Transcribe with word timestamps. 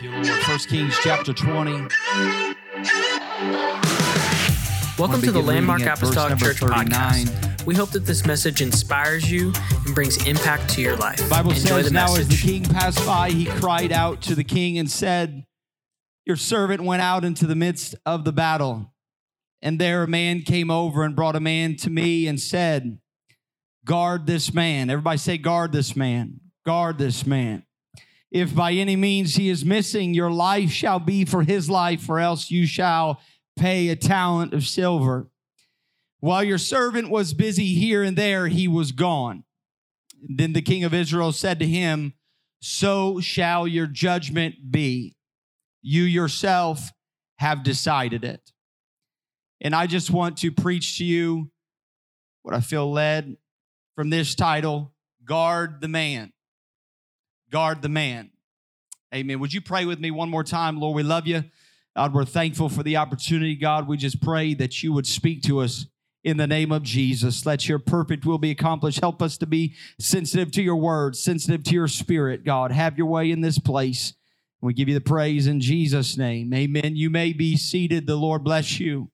Thank 0.00 0.14
you, 0.14 0.32
Lord. 0.32 0.42
First 0.44 0.70
Kings 0.70 0.96
chapter 1.02 1.34
20. 1.34 1.72
Welcome 4.98 5.20
to 5.20 5.30
the 5.30 5.42
Landmark 5.44 5.80
reading 5.80 5.92
at 5.92 5.98
verse 5.98 6.12
Apostolic 6.12 6.38
Church 6.38 6.60
podcast. 6.60 7.66
We 7.66 7.74
hope 7.74 7.90
that 7.90 8.06
this 8.06 8.24
message 8.24 8.62
inspires 8.62 9.30
you 9.30 9.52
and 9.84 9.94
brings 9.94 10.26
impact 10.26 10.70
to 10.70 10.80
your 10.80 10.96
life. 10.96 11.18
The 11.18 11.28
Bible 11.28 11.50
Enjoy 11.50 11.82
says, 11.82 11.88
the 11.88 11.92
Now 11.92 12.14
as 12.14 12.28
the 12.28 12.36
king 12.36 12.64
passed 12.64 13.04
by, 13.04 13.28
he 13.28 13.44
cried 13.44 13.92
out 13.92 14.22
to 14.22 14.34
the 14.34 14.42
king 14.42 14.78
and 14.78 14.90
said, 14.90 15.44
Your 16.24 16.36
servant 16.36 16.80
went 16.80 17.02
out 17.02 17.22
into 17.22 17.46
the 17.46 17.54
midst 17.54 17.94
of 18.06 18.24
the 18.24 18.32
battle. 18.32 18.94
And 19.60 19.78
there 19.78 20.02
a 20.02 20.08
man 20.08 20.40
came 20.40 20.70
over 20.70 21.02
and 21.02 21.14
brought 21.14 21.36
a 21.36 21.40
man 21.40 21.76
to 21.76 21.90
me 21.90 22.26
and 22.26 22.40
said, 22.40 22.98
Guard 23.84 24.26
this 24.26 24.54
man. 24.54 24.88
Everybody 24.88 25.18
say, 25.18 25.36
Guard 25.36 25.72
this 25.72 25.94
man. 25.94 26.40
Guard 26.64 26.96
this 26.96 27.26
man. 27.26 27.64
If 28.30 28.54
by 28.54 28.72
any 28.72 28.96
means 28.96 29.34
he 29.34 29.48
is 29.48 29.64
missing, 29.64 30.14
your 30.14 30.30
life 30.30 30.70
shall 30.70 31.00
be 31.00 31.24
for 31.24 31.42
his 31.42 31.68
life, 31.68 32.08
or 32.08 32.20
else 32.20 32.50
you 32.50 32.66
shall 32.66 33.20
pay 33.56 33.88
a 33.88 33.96
talent 33.96 34.54
of 34.54 34.66
silver. 34.66 35.28
While 36.20 36.44
your 36.44 36.58
servant 36.58 37.10
was 37.10 37.34
busy 37.34 37.74
here 37.74 38.02
and 38.02 38.16
there, 38.16 38.46
he 38.46 38.68
was 38.68 38.92
gone. 38.92 39.44
Then 40.22 40.52
the 40.52 40.62
king 40.62 40.84
of 40.84 40.94
Israel 40.94 41.32
said 41.32 41.58
to 41.60 41.66
him, 41.66 42.12
So 42.60 43.20
shall 43.20 43.66
your 43.66 43.86
judgment 43.86 44.70
be. 44.70 45.16
You 45.82 46.02
yourself 46.02 46.90
have 47.38 47.62
decided 47.62 48.22
it. 48.22 48.52
And 49.62 49.74
I 49.74 49.86
just 49.86 50.10
want 50.10 50.38
to 50.38 50.52
preach 50.52 50.98
to 50.98 51.04
you 51.04 51.50
what 52.42 52.54
I 52.54 52.60
feel 52.60 52.90
led 52.90 53.36
from 53.96 54.10
this 54.10 54.34
title 54.34 54.92
Guard 55.24 55.80
the 55.80 55.88
Man. 55.88 56.32
Guard 57.50 57.82
the 57.82 57.88
Man. 57.88 58.30
Amen. 59.14 59.40
Would 59.40 59.52
you 59.52 59.60
pray 59.60 59.84
with 59.84 59.98
me 59.98 60.10
one 60.10 60.30
more 60.30 60.44
time? 60.44 60.78
Lord, 60.78 60.94
we 60.94 61.02
love 61.02 61.26
you. 61.26 61.44
God, 61.96 62.14
we're 62.14 62.24
thankful 62.24 62.68
for 62.68 62.82
the 62.82 62.96
opportunity. 62.96 63.56
God, 63.56 63.88
we 63.88 63.96
just 63.96 64.22
pray 64.22 64.54
that 64.54 64.82
you 64.82 64.92
would 64.92 65.06
speak 65.06 65.42
to 65.42 65.60
us 65.60 65.86
in 66.22 66.36
the 66.36 66.46
name 66.46 66.70
of 66.70 66.82
Jesus. 66.82 67.44
Let 67.44 67.68
your 67.68 67.80
perfect 67.80 68.24
will 68.24 68.38
be 68.38 68.52
accomplished. 68.52 69.00
Help 69.00 69.20
us 69.20 69.36
to 69.38 69.46
be 69.46 69.74
sensitive 69.98 70.52
to 70.52 70.62
your 70.62 70.76
word, 70.76 71.16
sensitive 71.16 71.64
to 71.64 71.74
your 71.74 71.88
spirit, 71.88 72.44
God. 72.44 72.70
Have 72.70 72.96
your 72.96 73.08
way 73.08 73.30
in 73.30 73.40
this 73.40 73.58
place. 73.58 74.14
We 74.60 74.74
give 74.74 74.88
you 74.88 74.94
the 74.94 75.00
praise 75.00 75.46
in 75.46 75.60
Jesus' 75.60 76.16
name. 76.16 76.52
Amen. 76.52 76.94
You 76.94 77.10
may 77.10 77.32
be 77.32 77.56
seated. 77.56 78.06
The 78.06 78.16
Lord 78.16 78.44
bless 78.44 78.78
you. 78.78 79.10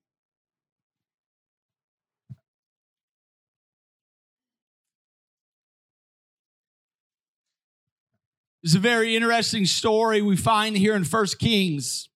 It's 8.66 8.74
a 8.74 8.80
very 8.80 9.14
interesting 9.14 9.64
story 9.64 10.20
we 10.20 10.36
find 10.36 10.76
here 10.76 10.96
in 10.96 11.04
First 11.04 11.38
Kings. 11.38 12.08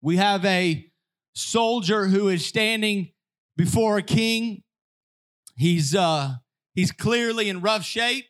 We 0.00 0.16
have 0.16 0.44
a 0.44 0.86
soldier 1.34 2.06
who 2.06 2.28
is 2.28 2.46
standing 2.46 3.10
before 3.56 3.98
a 3.98 4.02
king. 4.02 4.62
He's 5.56 5.92
uh 5.92 6.34
he's 6.74 6.92
clearly 6.92 7.48
in 7.48 7.62
rough 7.62 7.82
shape, 7.82 8.26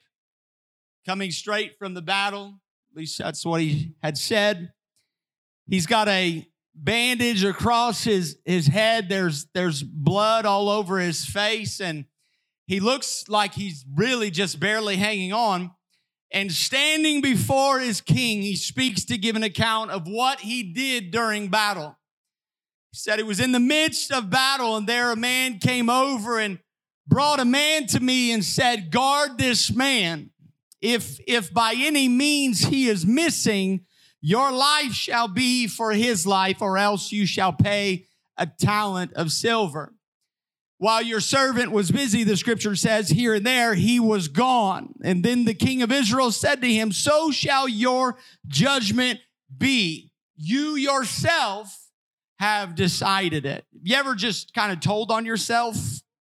coming 1.04 1.30
straight 1.30 1.76
from 1.78 1.92
the 1.92 2.00
battle. 2.00 2.58
At 2.91 2.96
least 2.96 3.18
that's 3.18 3.44
what 3.44 3.60
he 3.60 3.92
had 4.02 4.16
said. 4.16 4.72
He's 5.66 5.84
got 5.84 6.08
a 6.08 6.48
bandage 6.74 7.44
across 7.44 8.02
his 8.02 8.38
his 8.46 8.66
head. 8.66 9.10
There's 9.10 9.46
there's 9.52 9.82
blood 9.82 10.46
all 10.46 10.70
over 10.70 10.98
his 10.98 11.26
face 11.26 11.82
and 11.82 12.06
he 12.66 12.80
looks 12.80 13.28
like 13.28 13.52
he's 13.52 13.84
really 13.94 14.30
just 14.30 14.58
barely 14.58 14.96
hanging 14.96 15.34
on. 15.34 15.72
And 16.33 16.53
standing 16.53 17.20
before 17.20 17.81
his 17.81 18.00
king, 18.00 18.42
he 18.42 18.55
speaks 18.55 19.05
to 19.06 19.19
give 19.19 19.34
an 19.34 19.42
account 19.42 19.91
of 19.91 20.06
what 20.06 20.41
he 20.41 20.62
did 20.62 21.11
during 21.11 21.48
battle. 21.48 21.98
He 22.92 22.98
said 22.98 23.19
it 23.19 23.27
was 23.27 23.41
in 23.41 23.53
the 23.53 23.61
midst 23.61 24.12
of 24.12 24.31
battle, 24.31 24.77
and 24.77 24.87
there 24.87 25.11
a 25.11 25.17
man 25.17 25.59
came 25.59 25.91
over 25.91 26.39
and 26.39 26.60
brought 27.06 27.41
a 27.41 27.44
man 27.44 27.87
to 27.88 28.00
me 28.00 28.32
and 28.32 28.44
said, 28.44 28.91
Guard 28.91 29.38
this 29.38 29.72
man. 29.72 30.31
If, 30.81 31.19
if 31.27 31.53
by 31.53 31.75
any 31.77 32.09
means 32.09 32.60
he 32.60 32.88
is 32.88 33.04
missing, 33.04 33.84
your 34.22 34.50
life 34.53 34.93
shall 34.93 35.28
be 35.28 35.66
for 35.66 35.93
his 35.93 36.27
life, 36.27 36.62
or 36.62 36.78
else 36.78 37.12
you 37.12 37.27
shall 37.27 37.53
pay 37.53 38.06
a 38.37 38.47
talent 38.47 39.12
of 39.15 39.33
silver. 39.33 39.93
While 40.80 41.02
your 41.02 41.20
servant 41.20 41.72
was 41.72 41.91
busy, 41.91 42.24
the 42.24 42.38
scripture 42.38 42.74
says 42.74 43.10
here 43.10 43.34
and 43.34 43.44
there, 43.44 43.74
he 43.74 44.00
was 44.00 44.28
gone. 44.28 44.94
And 45.04 45.22
then 45.22 45.44
the 45.44 45.52
king 45.52 45.82
of 45.82 45.92
Israel 45.92 46.32
said 46.32 46.62
to 46.62 46.72
him, 46.72 46.91
So 46.91 47.30
shall 47.30 47.68
your 47.68 48.16
judgment 48.48 49.20
be. 49.54 50.10
You 50.36 50.76
yourself 50.76 51.76
have 52.38 52.76
decided 52.76 53.44
it. 53.44 53.66
You 53.82 53.94
ever 53.96 54.14
just 54.14 54.54
kind 54.54 54.72
of 54.72 54.80
told 54.80 55.10
on 55.10 55.26
yourself? 55.26 55.76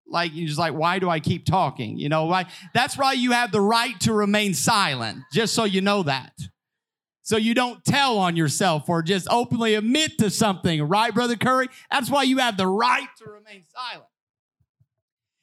Like, 0.05 0.31
you're 0.33 0.47
just 0.47 0.59
like, 0.59 0.73
why 0.73 0.99
do 0.99 1.09
I 1.09 1.21
keep 1.21 1.45
talking? 1.45 1.97
You 1.97 2.09
know, 2.09 2.25
why? 2.25 2.47
That's 2.73 2.97
why 2.97 3.13
you 3.13 3.31
have 3.31 3.53
the 3.53 3.61
right 3.61 3.97
to 4.01 4.13
remain 4.13 4.53
silent, 4.53 5.19
just 5.31 5.53
so 5.53 5.63
you 5.63 5.79
know 5.79 6.03
that. 6.03 6.33
So 7.21 7.37
you 7.37 7.53
don't 7.53 7.81
tell 7.85 8.17
on 8.17 8.35
yourself 8.35 8.89
or 8.89 9.03
just 9.03 9.25
openly 9.31 9.75
admit 9.75 10.17
to 10.17 10.29
something, 10.29 10.83
right, 10.83 11.13
Brother 11.13 11.37
Curry? 11.37 11.69
That's 11.89 12.09
why 12.09 12.23
you 12.23 12.39
have 12.39 12.57
the 12.57 12.67
right 12.67 13.07
to 13.19 13.29
remain 13.29 13.63
silent. 13.73 14.08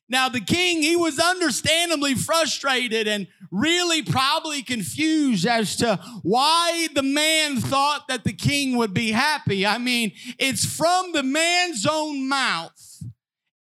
Now, 0.09 0.29
the 0.29 0.41
king, 0.41 0.83
he 0.83 0.95
was 0.95 1.19
understandably 1.19 2.15
frustrated 2.15 3.09
and 3.09 3.27
really 3.51 4.03
probably 4.03 4.63
confused 4.63 5.47
as 5.47 5.77
to 5.77 5.97
why 6.23 6.89
the 6.95 7.03
man 7.03 7.57
thought 7.57 8.07
that 8.09 8.23
the 8.23 8.33
king 8.33 8.77
would 8.77 8.95
be 8.95 9.11
happy. 9.11 9.67
I 9.67 9.79
mean, 9.79 10.13
it's 10.39 10.65
from 10.65 11.13
the 11.13 11.25
man's 11.25 11.87
own 11.87 12.29
mouth 12.29 13.03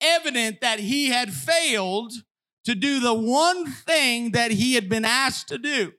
evident 0.02 0.62
that 0.62 0.80
he 0.80 1.08
had 1.08 1.34
failed 1.34 2.14
to 2.66 2.76
do 2.76 3.00
the 3.00 3.14
one 3.14 3.66
thing 3.72 4.32
that 4.32 4.52
he 4.52 4.76
had 4.76 4.88
been 4.88 5.06
asked 5.06 5.48
to 5.48 5.58
do. 5.58 5.94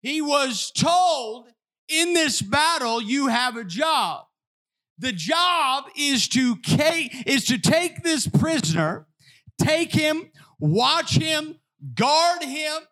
He 0.00 0.22
was 0.22 0.70
told, 0.70 1.48
in 1.88 2.14
this 2.14 2.40
battle, 2.40 3.02
you 3.02 3.26
have 3.26 3.56
a 3.56 3.64
job. 3.64 4.24
The 4.98 5.12
job 5.12 5.84
is 5.96 6.28
to, 6.28 6.56
is 7.26 7.44
to 7.46 7.58
take 7.58 8.02
this 8.02 8.26
prisoner 8.26 9.06
take 9.58 9.92
him, 9.92 10.30
watch 10.58 11.16
him, 11.16 11.56
guard 11.94 12.42
him. 12.42 12.82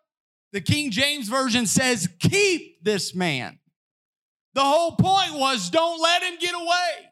The 0.51 0.61
King 0.61 0.91
James 0.91 1.27
Version 1.27 1.65
says, 1.65 2.07
keep 2.19 2.83
this 2.83 3.13
man. 3.13 3.59
The 4.53 4.61
whole 4.61 4.95
point 4.95 5.33
was 5.33 5.69
don't 5.69 6.01
let 6.01 6.23
him 6.23 6.37
get 6.39 6.55
away. 6.55 7.11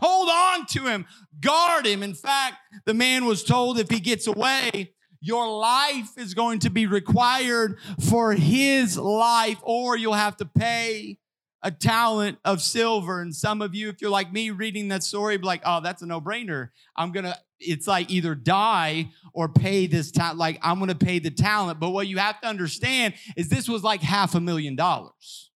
Hold 0.00 0.28
on 0.28 0.66
to 0.66 0.86
him, 0.86 1.06
guard 1.40 1.86
him. 1.86 2.04
In 2.04 2.14
fact, 2.14 2.56
the 2.86 2.94
man 2.94 3.24
was 3.24 3.42
told 3.42 3.78
if 3.78 3.90
he 3.90 3.98
gets 3.98 4.28
away, 4.28 4.92
your 5.20 5.48
life 5.58 6.10
is 6.16 6.32
going 6.32 6.60
to 6.60 6.70
be 6.70 6.86
required 6.86 7.78
for 8.08 8.32
his 8.32 8.96
life, 8.96 9.58
or 9.62 9.96
you'll 9.96 10.14
have 10.14 10.36
to 10.36 10.46
pay 10.46 11.18
a 11.62 11.70
talent 11.70 12.38
of 12.44 12.62
silver. 12.62 13.20
And 13.20 13.34
some 13.34 13.60
of 13.60 13.74
you, 13.74 13.88
if 13.88 14.00
you're 14.00 14.10
like 14.10 14.32
me 14.32 14.50
reading 14.50 14.88
that 14.88 15.02
story, 15.02 15.36
be 15.36 15.44
like, 15.44 15.62
oh, 15.66 15.80
that's 15.80 16.00
a 16.00 16.06
no 16.06 16.20
brainer. 16.20 16.70
I'm 16.96 17.12
going 17.12 17.24
to, 17.24 17.36
it's 17.60 17.86
like 17.86 18.10
either 18.10 18.34
die 18.34 19.10
or 19.32 19.48
pay 19.48 19.86
this 19.86 20.10
talent. 20.10 20.38
Like, 20.38 20.58
I'm 20.62 20.78
going 20.78 20.88
to 20.88 20.94
pay 20.94 21.18
the 21.18 21.30
talent. 21.30 21.78
But 21.78 21.90
what 21.90 22.06
you 22.06 22.18
have 22.18 22.40
to 22.40 22.48
understand 22.48 23.14
is 23.36 23.48
this 23.48 23.68
was 23.68 23.82
like 23.82 24.00
half 24.00 24.34
a 24.34 24.40
million 24.40 24.76
dollars. 24.76 25.50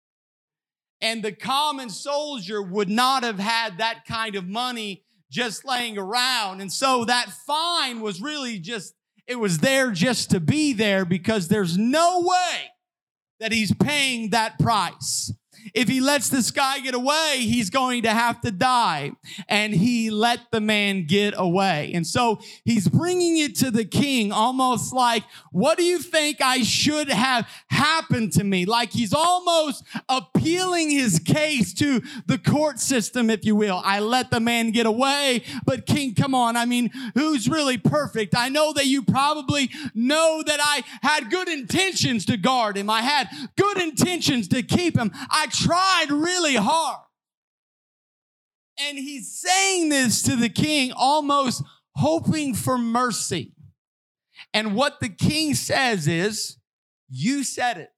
And 1.01 1.23
the 1.23 1.31
common 1.31 1.89
soldier 1.89 2.61
would 2.61 2.89
not 2.89 3.23
have 3.23 3.39
had 3.39 3.79
that 3.79 4.05
kind 4.05 4.35
of 4.35 4.47
money 4.47 5.03
just 5.31 5.65
laying 5.65 5.97
around. 5.97 6.61
And 6.61 6.71
so 6.71 7.05
that 7.05 7.31
fine 7.47 8.01
was 8.01 8.21
really 8.21 8.59
just, 8.59 8.93
it 9.25 9.39
was 9.39 9.59
there 9.59 9.91
just 9.91 10.31
to 10.31 10.39
be 10.39 10.73
there 10.73 11.05
because 11.05 11.47
there's 11.47 11.77
no 11.77 12.21
way 12.21 12.71
that 13.39 13.51
he's 13.51 13.73
paying 13.73 14.29
that 14.31 14.59
price. 14.59 15.33
If 15.73 15.87
he 15.87 16.01
lets 16.01 16.29
this 16.29 16.51
guy 16.51 16.79
get 16.79 16.93
away, 16.93 17.37
he's 17.39 17.69
going 17.69 18.03
to 18.03 18.09
have 18.09 18.41
to 18.41 18.51
die. 18.51 19.11
And 19.47 19.73
he 19.73 20.09
let 20.09 20.39
the 20.51 20.61
man 20.61 21.05
get 21.05 21.33
away. 21.37 21.91
And 21.93 22.05
so 22.05 22.39
he's 22.65 22.87
bringing 22.87 23.37
it 23.37 23.55
to 23.57 23.71
the 23.71 23.85
king 23.85 24.31
almost 24.31 24.93
like, 24.93 25.23
what 25.51 25.77
do 25.77 25.83
you 25.83 25.99
think 25.99 26.41
I 26.41 26.63
should 26.63 27.09
have 27.09 27.47
happened 27.69 28.33
to 28.33 28.43
me? 28.43 28.65
Like 28.65 28.91
he's 28.91 29.13
almost 29.13 29.83
appealing 30.09 30.89
his 30.91 31.19
case 31.19 31.73
to 31.75 32.01
the 32.25 32.37
court 32.37 32.79
system, 32.79 33.29
if 33.29 33.45
you 33.45 33.55
will. 33.55 33.81
I 33.83 33.99
let 33.99 34.31
the 34.31 34.39
man 34.39 34.71
get 34.71 34.85
away, 34.85 35.43
but 35.65 35.85
king, 35.85 36.15
come 36.15 36.35
on. 36.35 36.55
I 36.57 36.65
mean, 36.65 36.89
who's 37.15 37.47
really 37.47 37.77
perfect? 37.77 38.35
I 38.35 38.49
know 38.49 38.73
that 38.73 38.85
you 38.85 39.03
probably 39.03 39.69
know 39.93 40.43
that 40.45 40.59
I 40.61 40.83
had 41.01 41.29
good 41.29 41.47
intentions 41.47 42.25
to 42.25 42.37
guard 42.37 42.77
him. 42.77 42.89
I 42.89 43.01
had 43.01 43.29
good 43.57 43.77
intentions 43.77 44.47
to 44.49 44.63
keep 44.63 44.97
him. 44.97 45.11
I 45.29 45.47
tried 45.51 46.07
really 46.09 46.55
hard. 46.55 46.99
And 48.79 48.97
he's 48.97 49.39
saying 49.39 49.89
this 49.89 50.21
to 50.23 50.35
the 50.35 50.49
king, 50.49 50.91
almost 50.95 51.63
hoping 51.95 52.55
for 52.55 52.77
mercy. 52.77 53.53
And 54.53 54.75
what 54.75 54.99
the 54.99 55.09
king 55.09 55.53
says 55.53 56.07
is, 56.07 56.57
You 57.09 57.43
said 57.43 57.77
it. 57.77 57.89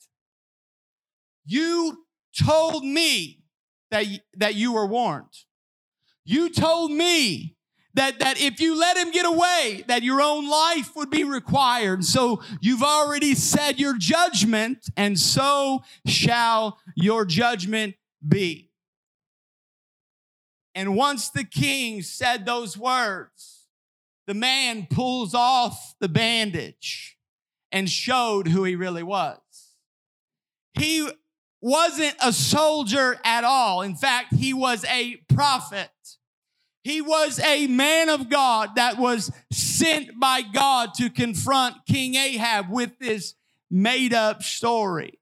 You 1.46 2.06
told 2.46 2.84
me 2.84 3.44
that, 3.92 4.06
that 4.36 4.56
you 4.56 4.74
were 4.74 4.88
warned. 4.88 5.34
You 6.26 6.50
told 6.50 6.92
me 6.92 7.56
that, 7.96 8.20
that 8.20 8.42
if 8.42 8.60
you 8.60 8.78
let 8.78 8.98
him 8.98 9.12
get 9.12 9.26
away, 9.26 9.84
that 9.88 10.04
your 10.04 10.22
own 10.22 10.50
life 10.50 10.96
would 10.96 11.10
be 11.10 11.24
required. 11.24 12.04
So 12.04 12.42
you've 12.62 12.84
already 12.84 13.36
said 13.36 13.80
your 13.80 13.98
judgment, 13.98 14.90
and 14.98 15.20
so 15.20 15.84
shall 16.08 16.80
your 16.96 17.26
judgment 17.26 17.96
be. 18.28 18.72
And 20.76 20.96
once 20.96 21.30
the 21.30 21.44
king 21.44 22.02
said 22.02 22.46
those 22.46 22.78
words, 22.78 23.68
the 24.26 24.34
man 24.34 24.88
pulls 24.90 25.36
off 25.36 25.96
the 26.00 26.10
bandage 26.10 27.18
and 27.72 27.90
showed 27.90 28.48
who 28.48 28.64
he 28.64 28.76
really 28.76 29.04
was. 29.04 29.40
He 30.74 31.08
wasn't 31.62 32.16
a 32.22 32.34
soldier 32.34 33.20
at 33.24 33.44
all. 33.44 33.82
In 33.82 33.96
fact, 33.96 34.34
he 34.34 34.54
was 34.54 34.84
a 34.86 35.18
prophet. 35.34 35.90
He 36.84 37.02
was 37.02 37.40
a 37.40 37.68
man 37.68 38.10
of 38.10 38.30
God 38.30 38.76
that 38.76 38.98
was 38.98 39.32
sent 39.52 40.20
by 40.20 40.42
God 40.42 40.94
to 40.96 41.10
confront 41.10 41.86
King 41.86 42.16
Ahab 42.16 42.70
with 42.70 43.00
this 43.00 43.36
made 43.72 44.14
up 44.14 44.44
story. 44.44 45.20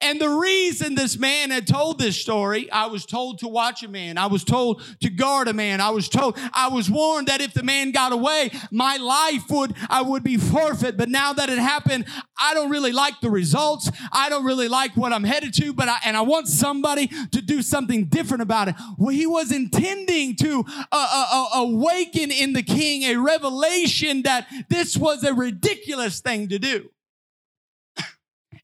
And 0.00 0.20
the 0.20 0.28
reason 0.28 0.94
this 0.94 1.18
man 1.18 1.50
had 1.50 1.66
told 1.66 1.98
this 1.98 2.16
story, 2.16 2.70
I 2.70 2.86
was 2.86 3.04
told 3.04 3.40
to 3.40 3.48
watch 3.48 3.82
a 3.82 3.88
man. 3.88 4.16
I 4.16 4.26
was 4.26 4.44
told 4.44 4.80
to 5.00 5.10
guard 5.10 5.48
a 5.48 5.52
man. 5.52 5.80
I 5.80 5.90
was 5.90 6.08
told, 6.08 6.38
I 6.52 6.68
was 6.68 6.88
warned 6.88 7.26
that 7.26 7.40
if 7.40 7.52
the 7.52 7.64
man 7.64 7.90
got 7.90 8.12
away, 8.12 8.50
my 8.70 8.96
life 8.96 9.50
would, 9.50 9.74
I 9.90 10.02
would 10.02 10.22
be 10.22 10.36
forfeit. 10.36 10.96
But 10.96 11.08
now 11.08 11.32
that 11.32 11.50
it 11.50 11.58
happened, 11.58 12.04
I 12.40 12.54
don't 12.54 12.70
really 12.70 12.92
like 12.92 13.20
the 13.20 13.30
results. 13.30 13.90
I 14.12 14.28
don't 14.28 14.44
really 14.44 14.68
like 14.68 14.96
what 14.96 15.12
I'm 15.12 15.24
headed 15.24 15.52
to, 15.54 15.72
but 15.72 15.88
I, 15.88 15.98
and 16.04 16.16
I 16.16 16.20
want 16.20 16.46
somebody 16.46 17.08
to 17.08 17.42
do 17.42 17.60
something 17.60 18.04
different 18.04 18.42
about 18.42 18.68
it. 18.68 18.76
Well, 18.98 19.14
he 19.14 19.26
was 19.26 19.50
intending 19.50 20.36
to 20.36 20.64
uh, 20.68 20.84
uh, 20.92 21.26
uh, 21.32 21.48
awaken 21.62 22.30
in 22.30 22.52
the 22.52 22.62
king 22.62 23.02
a 23.02 23.16
revelation 23.16 24.22
that 24.22 24.46
this 24.68 24.96
was 24.96 25.24
a 25.24 25.34
ridiculous 25.34 26.20
thing 26.20 26.48
to 26.50 26.60
do. 26.60 26.90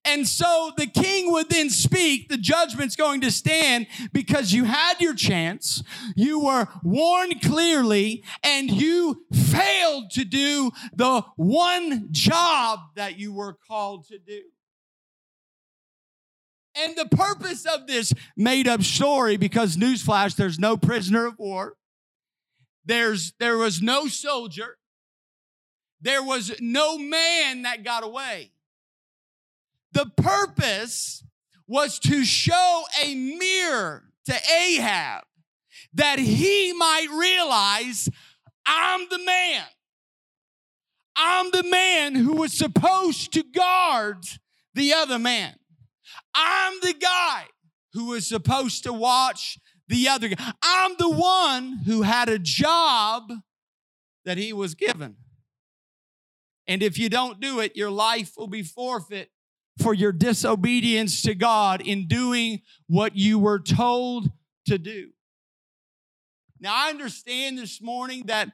And 0.06 0.28
so 0.28 0.70
the 0.76 0.86
king 0.86 1.32
would 1.32 1.48
then 1.48 1.70
speak, 1.70 2.28
the 2.28 2.36
judgment's 2.36 2.94
going 2.94 3.22
to 3.22 3.30
stand 3.30 3.86
because 4.12 4.52
you 4.52 4.64
had 4.64 5.00
your 5.00 5.14
chance, 5.14 5.82
you 6.14 6.40
were 6.40 6.68
warned 6.82 7.40
clearly, 7.40 8.22
and 8.42 8.70
you 8.70 9.24
failed 9.32 10.10
to 10.10 10.26
do 10.26 10.72
the 10.92 11.22
one 11.36 12.08
job 12.10 12.80
that 12.96 13.18
you 13.18 13.32
were 13.32 13.54
called 13.66 14.06
to 14.08 14.18
do. 14.18 14.42
And 16.76 16.96
the 16.96 17.06
purpose 17.06 17.64
of 17.64 17.86
this 17.86 18.12
made 18.36 18.68
up 18.68 18.82
story, 18.82 19.36
because 19.36 19.76
newsflash, 19.76 20.36
there's 20.36 20.58
no 20.58 20.76
prisoner 20.76 21.24
of 21.24 21.38
war, 21.38 21.76
there's, 22.84 23.32
there 23.38 23.56
was 23.56 23.80
no 23.80 24.06
soldier, 24.08 24.76
there 26.00 26.22
was 26.22 26.52
no 26.60 26.98
man 26.98 27.62
that 27.62 27.84
got 27.84 28.04
away. 28.04 28.50
The 29.94 30.10
purpose 30.16 31.24
was 31.66 31.98
to 32.00 32.24
show 32.24 32.82
a 33.02 33.14
mirror 33.14 34.04
to 34.26 34.34
Ahab 34.52 35.22
that 35.94 36.18
he 36.18 36.72
might 36.72 37.06
realize 37.16 38.08
I'm 38.66 39.06
the 39.08 39.18
man. 39.24 39.64
I'm 41.16 41.50
the 41.52 41.62
man 41.62 42.16
who 42.16 42.34
was 42.34 42.52
supposed 42.52 43.32
to 43.34 43.44
guard 43.44 44.18
the 44.74 44.92
other 44.94 45.18
man. 45.18 45.54
I'm 46.34 46.80
the 46.82 46.94
guy 46.94 47.44
who 47.92 48.06
was 48.06 48.26
supposed 48.26 48.82
to 48.82 48.92
watch 48.92 49.58
the 49.86 50.08
other 50.08 50.28
guy. 50.28 50.52
I'm 50.60 50.96
the 50.98 51.10
one 51.10 51.82
who 51.86 52.02
had 52.02 52.28
a 52.28 52.38
job 52.40 53.32
that 54.24 54.38
he 54.38 54.52
was 54.52 54.74
given. 54.74 55.16
And 56.66 56.82
if 56.82 56.98
you 56.98 57.08
don't 57.08 57.40
do 57.40 57.60
it, 57.60 57.76
your 57.76 57.90
life 57.90 58.32
will 58.36 58.48
be 58.48 58.62
forfeit 58.62 59.30
for 59.82 59.94
your 59.94 60.12
disobedience 60.12 61.22
to 61.22 61.34
God 61.34 61.80
in 61.80 62.06
doing 62.06 62.62
what 62.86 63.16
you 63.16 63.38
were 63.38 63.58
told 63.58 64.30
to 64.66 64.78
do. 64.78 65.10
Now, 66.60 66.74
I 66.74 66.90
understand 66.90 67.58
this 67.58 67.82
morning 67.82 68.24
that 68.26 68.50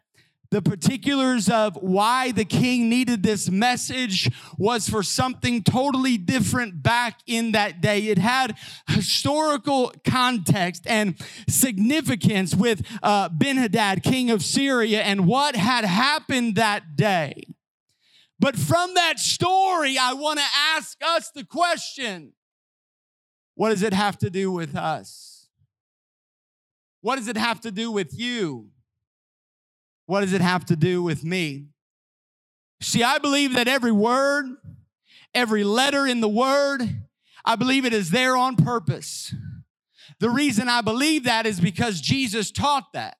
the 0.50 0.60
particulars 0.60 1.48
of 1.48 1.76
why 1.76 2.32
the 2.32 2.44
king 2.44 2.88
needed 2.88 3.22
this 3.22 3.48
message 3.48 4.28
was 4.58 4.88
for 4.88 5.02
something 5.02 5.62
totally 5.62 6.18
different 6.18 6.82
back 6.82 7.20
in 7.26 7.52
that 7.52 7.80
day. 7.80 8.08
It 8.08 8.18
had 8.18 8.56
historical 8.88 9.92
context 10.04 10.84
and 10.88 11.14
significance 11.48 12.54
with 12.54 12.84
uh, 13.02 13.28
Ben 13.28 13.58
Hadad, 13.58 14.02
king 14.02 14.30
of 14.30 14.42
Syria, 14.42 15.02
and 15.02 15.26
what 15.26 15.54
had 15.54 15.84
happened 15.84 16.56
that 16.56 16.96
day. 16.96 17.44
But 18.40 18.56
from 18.56 18.94
that 18.94 19.18
story, 19.18 19.98
I 20.00 20.14
want 20.14 20.38
to 20.38 20.44
ask 20.74 20.96
us 21.04 21.30
the 21.34 21.44
question 21.44 22.32
what 23.54 23.68
does 23.68 23.82
it 23.82 23.92
have 23.92 24.16
to 24.18 24.30
do 24.30 24.50
with 24.50 24.74
us? 24.74 25.48
What 27.02 27.16
does 27.16 27.28
it 27.28 27.36
have 27.36 27.60
to 27.60 27.70
do 27.70 27.90
with 27.92 28.18
you? 28.18 28.70
What 30.06 30.22
does 30.22 30.32
it 30.32 30.40
have 30.40 30.64
to 30.66 30.76
do 30.76 31.02
with 31.02 31.22
me? 31.22 31.66
See, 32.80 33.02
I 33.02 33.18
believe 33.18 33.52
that 33.54 33.68
every 33.68 33.92
word, 33.92 34.46
every 35.34 35.62
letter 35.62 36.06
in 36.06 36.22
the 36.22 36.28
word, 36.28 36.82
I 37.44 37.56
believe 37.56 37.84
it 37.84 37.92
is 37.92 38.10
there 38.10 38.36
on 38.36 38.56
purpose. 38.56 39.34
The 40.18 40.30
reason 40.30 40.68
I 40.68 40.80
believe 40.80 41.24
that 41.24 41.44
is 41.44 41.60
because 41.60 42.00
Jesus 42.00 42.50
taught 42.50 42.92
that. 42.94 43.18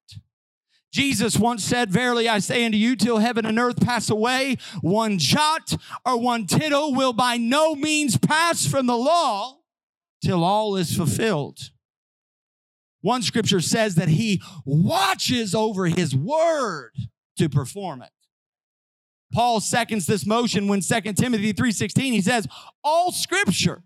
Jesus 0.93 1.37
once 1.37 1.63
said, 1.63 1.91
Verily 1.91 2.29
I 2.29 2.41
say 2.41 2.65
unto 2.65 2.77
you, 2.77 2.97
till 2.97 3.19
heaven 3.19 3.47
and 3.47 3.59
earth 3.59 3.81
pass 3.81 4.11
away, 4.11 4.57
one 4.81 5.19
jot 5.19 5.77
or 6.05 6.19
one 6.19 6.47
tittle 6.47 6.95
will 6.95 7.13
by 7.13 7.37
no 7.37 7.75
means 7.75 8.19
pass 8.19 8.67
from 8.67 8.87
the 8.87 8.97
law 8.97 9.59
till 10.25 10.43
all 10.43 10.77
is 10.77 10.97
fulfilled. 10.97 11.59
One 13.03 13.23
scripture 13.23 13.61
says 13.61 13.95
that 13.95 14.09
he 14.09 14.43
watches 14.65 15.55
over 15.55 15.87
his 15.87 16.15
word 16.15 16.93
to 17.39 17.49
perform 17.49 18.03
it. 18.03 18.11
Paul 19.33 19.61
seconds 19.61 20.07
this 20.07 20.27
motion 20.27 20.67
when 20.67 20.81
2 20.81 21.15
Timothy 21.15 21.53
3:16 21.53 22.13
he 22.13 22.21
says 22.21 22.49
all 22.83 23.13
scripture 23.13 23.85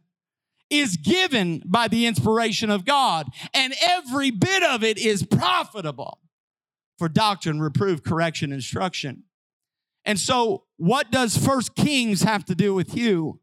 is 0.71 0.97
given 0.97 1.63
by 1.67 1.87
the 1.87 2.07
inspiration 2.07 2.71
of 2.71 2.87
God 2.87 3.29
and 3.53 3.75
every 3.87 4.31
bit 4.31 4.63
of 4.63 4.83
it 4.83 4.97
is 4.97 5.23
profitable 5.23 6.19
for 6.99 7.09
doctrine, 7.09 7.61
reproof, 7.61 8.03
correction, 8.03 8.53
instruction. 8.53 9.25
And 10.05 10.19
so, 10.19 10.65
what 10.77 11.11
does 11.11 11.37
First 11.37 11.75
Kings 11.75 12.23
have 12.23 12.45
to 12.47 12.55
do 12.55 12.75
with 12.75 12.97
you? 12.97 13.41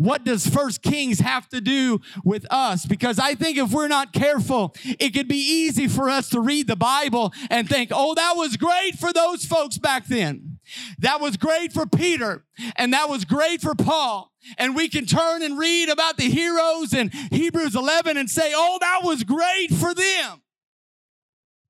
What 0.00 0.24
does 0.24 0.46
First 0.46 0.80
Kings 0.80 1.18
have 1.18 1.46
to 1.50 1.60
do 1.60 2.00
with 2.24 2.46
us? 2.50 2.86
Because 2.86 3.18
I 3.18 3.34
think 3.34 3.58
if 3.58 3.70
we're 3.70 3.86
not 3.86 4.14
careful, 4.14 4.74
it 4.98 5.10
could 5.10 5.28
be 5.28 5.36
easy 5.36 5.88
for 5.88 6.08
us 6.08 6.30
to 6.30 6.40
read 6.40 6.68
the 6.68 6.76
Bible 6.76 7.34
and 7.50 7.68
think, 7.68 7.90
oh, 7.92 8.14
that 8.14 8.32
was 8.34 8.56
great 8.56 8.98
for 8.98 9.12
those 9.12 9.44
folks 9.44 9.76
back 9.76 10.06
then. 10.06 10.58
That 11.00 11.20
was 11.20 11.36
great 11.36 11.74
for 11.74 11.84
Peter, 11.84 12.46
and 12.76 12.94
that 12.94 13.10
was 13.10 13.26
great 13.26 13.60
for 13.60 13.74
Paul. 13.74 14.32
And 14.56 14.74
we 14.74 14.88
can 14.88 15.04
turn 15.04 15.42
and 15.42 15.58
read 15.58 15.90
about 15.90 16.16
the 16.16 16.30
heroes 16.30 16.94
in 16.94 17.10
Hebrews 17.30 17.76
11 17.76 18.16
and 18.16 18.30
say, 18.30 18.52
oh, 18.54 18.78
that 18.80 19.00
was 19.04 19.22
great 19.22 19.68
for 19.70 19.92
them. 19.92 20.40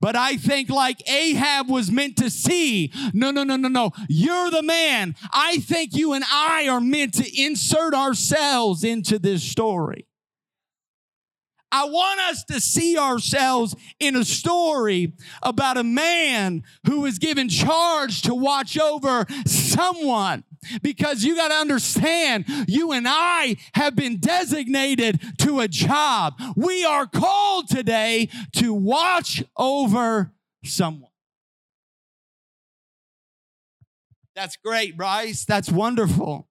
But 0.01 0.17
I 0.17 0.37
think, 0.37 0.71
like 0.71 1.07
Ahab 1.09 1.69
was 1.69 1.91
meant 1.91 2.17
to 2.17 2.31
see, 2.31 2.91
no, 3.13 3.31
no, 3.31 3.45
no, 3.45 3.57
no, 3.57 3.69
no. 3.69 3.93
You're 4.09 4.51
the 4.51 4.63
man. 4.63 5.15
I 5.33 5.59
think 5.59 5.95
you 5.95 6.15
and 6.15 6.25
I 6.31 6.69
are 6.69 6.81
meant 6.81 7.15
to 7.15 7.43
insert 7.43 7.93
ourselves 7.93 8.83
into 8.83 9.19
this 9.19 9.43
story. 9.43 10.07
I 11.73 11.85
want 11.85 12.21
us 12.21 12.45
to 12.45 12.61
see 12.61 12.99
ourselves 12.99 13.77
in 14.01 14.17
a 14.17 14.25
story 14.25 15.13
about 15.43 15.77
a 15.77 15.85
man 15.85 16.65
who 16.87 17.01
was 17.01 17.19
given 17.19 17.49
charge 17.49 18.23
to 18.23 18.35
watch 18.35 18.79
over 18.79 19.27
someone. 19.47 20.45
Because 20.83 21.25
you 21.25 21.37
got 21.37 21.49
to 21.49 21.55
understand, 21.55 22.45
you 22.69 22.93
and 22.93 23.07
I 23.09 23.57
have 23.75 23.97
been 23.97 24.19
designated 24.19 25.21
to 25.39 25.61
a 25.61 25.69
job. 25.69 26.35
We 26.57 26.85
are 26.85 27.07
called 27.07 27.69
today 27.69 28.29
to 28.57 28.75
watch 28.75 29.43
over 29.57 30.33
someone. 30.65 31.11
That's 34.35 34.57
great, 34.57 34.97
Bryce. 34.97 35.45
That's 35.45 35.71
wonderful. 35.71 36.49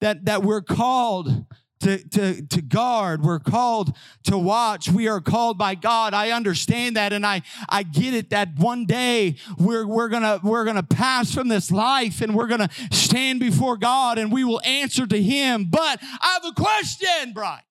That, 0.00 0.26
that 0.26 0.42
we're 0.42 0.62
called 0.62 1.46
to, 1.80 1.98
to, 2.08 2.42
to 2.42 2.62
guard. 2.62 3.22
We're 3.22 3.38
called 3.38 3.96
to 4.24 4.36
watch. 4.36 4.88
We 4.88 5.08
are 5.08 5.20
called 5.20 5.58
by 5.58 5.74
God. 5.74 6.14
I 6.14 6.30
understand 6.30 6.96
that 6.96 7.12
and 7.12 7.24
I, 7.24 7.42
I 7.68 7.82
get 7.82 8.14
it 8.14 8.30
that 8.30 8.56
one 8.56 8.86
day 8.86 9.36
we're, 9.58 9.86
we're 9.86 10.08
gonna, 10.08 10.40
we're 10.42 10.64
gonna 10.64 10.82
pass 10.82 11.32
from 11.32 11.48
this 11.48 11.70
life 11.70 12.20
and 12.20 12.34
we're 12.34 12.48
gonna 12.48 12.70
stand 12.90 13.40
before 13.40 13.76
God 13.76 14.18
and 14.18 14.32
we 14.32 14.44
will 14.44 14.60
answer 14.64 15.06
to 15.06 15.22
Him. 15.22 15.66
But 15.70 16.00
I 16.02 16.38
have 16.42 16.44
a 16.44 16.52
question, 16.52 17.32
Bryce. 17.32 17.62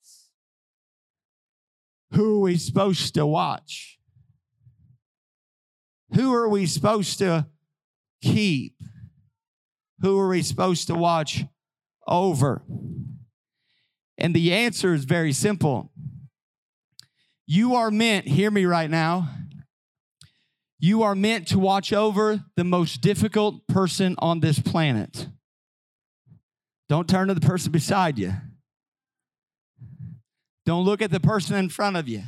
Who 2.12 2.38
are 2.38 2.40
we 2.40 2.58
supposed 2.58 3.16
to 3.16 3.26
watch? 3.26 4.00
Who 6.16 6.34
are 6.34 6.48
we 6.48 6.66
supposed 6.66 7.20
to 7.20 7.48
keep? 8.22 8.76
Who 10.02 10.18
are 10.20 10.30
we 10.30 10.42
supposed 10.42 10.88
to 10.88 10.96
watch 10.96 11.44
over? 12.08 12.64
And 14.18 14.36
the 14.36 14.54
answer 14.54 14.94
is 14.94 15.06
very 15.06 15.32
simple. 15.32 15.92
You 17.46 17.76
are 17.76 17.92
meant, 17.92 18.28
hear 18.28 18.52
me 18.52 18.66
right 18.66 18.90
now, 18.90 19.30
you 20.80 21.04
are 21.04 21.16
meant 21.16 21.48
to 21.50 21.60
watch 21.60 21.92
over 21.94 22.44
the 22.56 22.64
most 22.64 23.02
difficult 23.02 23.66
person 23.68 24.16
on 24.20 24.42
this 24.42 24.60
planet. 24.60 25.28
Don't 26.90 27.10
turn 27.10 27.28
to 27.28 27.34
the 27.34 27.42
person 27.42 27.72
beside 27.72 28.20
you. 28.20 28.34
Don't 30.66 30.86
look 30.86 31.02
at 31.02 31.12
the 31.12 31.20
person 31.20 31.56
in 31.56 31.70
front 31.70 31.96
of 31.96 32.08
you. 32.08 32.24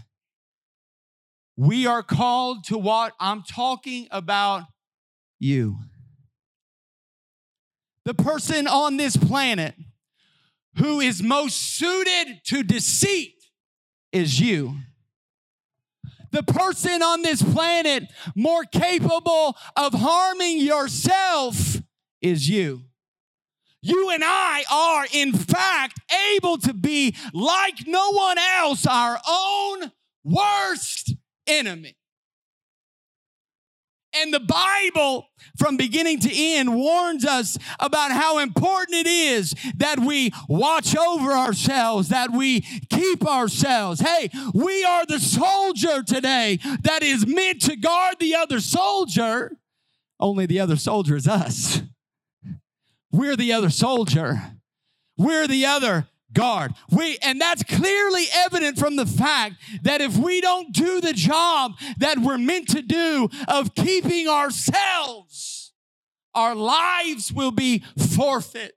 We 1.58 1.86
are 1.86 2.02
called 2.02 2.64
to 2.66 2.78
what 2.78 3.14
I'm 3.20 3.44
talking 3.44 4.08
about 4.12 4.64
you. 5.40 5.78
The 8.06 8.14
person 8.14 8.66
on 8.66 8.98
this 8.98 9.18
planet 9.18 9.76
who 10.78 11.00
is 11.00 11.22
most 11.22 11.58
suited 11.58 12.42
to 12.46 12.64
deceit 12.64 13.36
is 14.12 14.40
you. 14.40 14.76
The 16.32 16.44
person 16.44 17.02
on 17.02 17.22
this 17.22 17.42
planet 17.42 18.04
more 18.36 18.64
capable 18.64 19.58
of 19.76 19.94
harming 19.94 20.60
yourself 20.60 21.82
is 22.22 22.48
you. 22.50 22.84
You 23.82 24.10
and 24.10 24.24
I 24.24 24.64
are, 24.72 25.08
in 25.12 25.34
fact, 25.34 26.00
able 26.36 26.58
to 26.60 26.74
be 26.74 27.16
like 27.34 27.88
no 27.88 28.12
one 28.12 28.38
else, 28.38 28.86
our 28.86 29.20
own 29.28 29.92
worst 30.24 31.16
enemy. 31.48 31.96
And 34.14 34.34
the 34.34 34.40
Bible, 34.40 35.30
from 35.58 35.78
beginning 35.78 36.20
to 36.22 36.32
end, 36.34 36.76
warns 36.76 37.26
us 37.26 37.58
about 37.80 38.12
how 38.12 38.40
important 38.40 39.06
it 39.06 39.08
is 39.08 39.54
that 39.76 40.00
we 40.00 40.32
watch 40.48 40.96
over 40.98 41.32
ourselves, 41.32 42.10
that 42.10 42.32
we 42.32 42.62
keep 42.90 43.26
ourselves. 43.26 44.00
Hey, 44.00 44.32
we 44.54 44.84
are 44.84 45.06
the 45.06 45.20
soldier 45.20 46.02
today 46.02 46.60
that 46.82 47.04
is 47.04 47.28
meant 47.28 47.62
to 47.62 47.76
guard 47.76 48.16
the 48.20 48.36
other 48.36 48.60
soldier, 48.60 49.58
only 50.20 50.46
the 50.46 50.60
other 50.60 50.76
soldier 50.76 51.16
is 51.16 51.28
us. 51.28 51.82
We're 53.12 53.36
the 53.36 53.54
other 53.54 53.70
soldier. 53.70 54.42
We're 55.18 55.48
the 55.48 55.66
other 55.66 56.08
guard. 56.34 56.74
We, 56.92 57.18
and 57.22 57.40
that's 57.40 57.64
clearly 57.64 58.26
evident 58.46 58.78
from 58.78 58.96
the 58.96 59.06
fact 59.06 59.56
that 59.84 60.02
if 60.02 60.18
we 60.18 60.42
don't 60.42 60.74
do 60.74 61.02
the 61.02 61.14
job 61.14 61.74
that 61.98 62.20
we're 62.20 62.38
meant 62.38 62.70
to 62.70 62.82
do 62.82 63.30
of 63.48 63.76
keeping 63.76 64.28
ourselves, 64.28 65.74
our 66.36 66.56
lives 66.56 67.34
will 67.34 67.52
be 67.52 67.84
forfeit. 68.16 68.74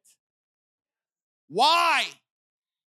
Why? 1.49 2.05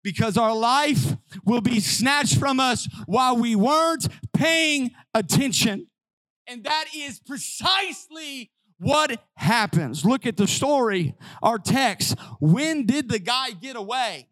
Because 0.03 0.37
our 0.37 0.55
life 0.55 1.17
will 1.45 1.61
be 1.61 1.81
snatched 1.81 2.39
from 2.39 2.59
us 2.59 2.89
while 3.07 3.37
we 3.37 3.55
weren't 3.55 4.09
paying 4.35 4.91
attention. 5.15 5.89
And 6.47 6.65
that 6.65 6.87
is 6.97 7.21
precisely 7.21 8.51
what 8.79 9.23
happens. 9.35 10.05
Look 10.05 10.27
at 10.27 10.37
the 10.37 10.47
story, 10.47 11.15
our 11.43 11.59
text. 11.59 12.19
When 12.41 12.87
did 12.87 13.09
the 13.09 13.19
guy 13.19 13.51
get 13.51 13.77
away? 13.77 14.29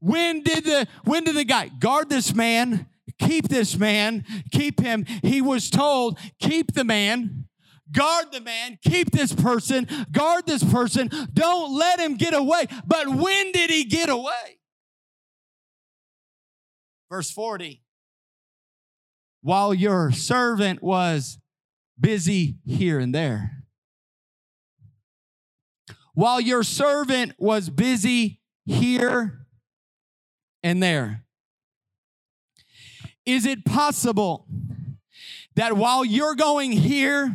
When 0.00 0.42
did 0.42 0.64
the 0.64 0.86
when 1.04 1.24
did 1.24 1.36
the 1.36 1.44
guy 1.44 1.68
guard 1.68 2.08
this 2.08 2.34
man? 2.34 2.86
Keep 3.18 3.48
this 3.48 3.76
man, 3.76 4.24
keep 4.52 4.80
him. 4.80 5.04
He 5.22 5.42
was 5.42 5.70
told, 5.70 6.18
keep 6.38 6.74
the 6.74 6.84
man, 6.84 7.46
guard 7.90 8.26
the 8.32 8.40
man, 8.40 8.78
keep 8.82 9.10
this 9.10 9.32
person, 9.32 9.88
guard 10.12 10.46
this 10.46 10.62
person, 10.62 11.10
don't 11.32 11.76
let 11.76 11.98
him 11.98 12.16
get 12.16 12.32
away. 12.32 12.66
But 12.86 13.08
when 13.08 13.50
did 13.50 13.70
he 13.70 13.84
get 13.84 14.08
away? 14.08 14.60
Verse 17.10 17.30
40 17.30 17.82
While 19.40 19.74
your 19.74 20.12
servant 20.12 20.82
was 20.82 21.38
busy 21.98 22.58
here 22.64 23.00
and 23.00 23.14
there. 23.14 23.64
While 26.14 26.40
your 26.40 26.62
servant 26.62 27.34
was 27.38 27.70
busy 27.70 28.40
here 28.64 29.47
and 30.68 30.82
there. 30.82 31.24
Is 33.24 33.46
it 33.46 33.64
possible 33.64 34.46
that 35.56 35.76
while 35.76 36.04
you're 36.04 36.34
going 36.34 36.72
here 36.72 37.34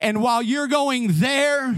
and 0.00 0.22
while 0.22 0.42
you're 0.42 0.68
going 0.68 1.08
there, 1.20 1.74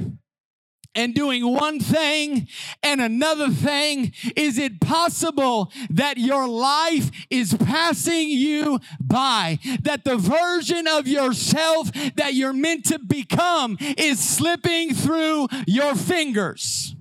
and 0.95 1.15
doing 1.15 1.47
one 1.47 1.81
thing 1.81 2.47
and 2.83 3.01
another 3.01 3.49
thing? 3.49 4.13
Is 4.37 4.59
it 4.59 4.79
possible 4.79 5.73
that 5.89 6.19
your 6.19 6.47
life 6.47 7.11
is 7.31 7.55
passing 7.55 8.29
you 8.29 8.79
by? 9.01 9.59
That 9.81 10.05
the 10.05 10.19
version 10.19 10.87
of 10.87 11.09
yourself 11.09 11.91
that 12.17 12.35
you're 12.35 12.53
meant 12.53 12.85
to 12.87 12.99
become 12.99 13.79
is 13.81 14.21
slipping 14.21 14.93
through 14.93 15.49
your 15.67 15.95
fingers? 15.95 16.95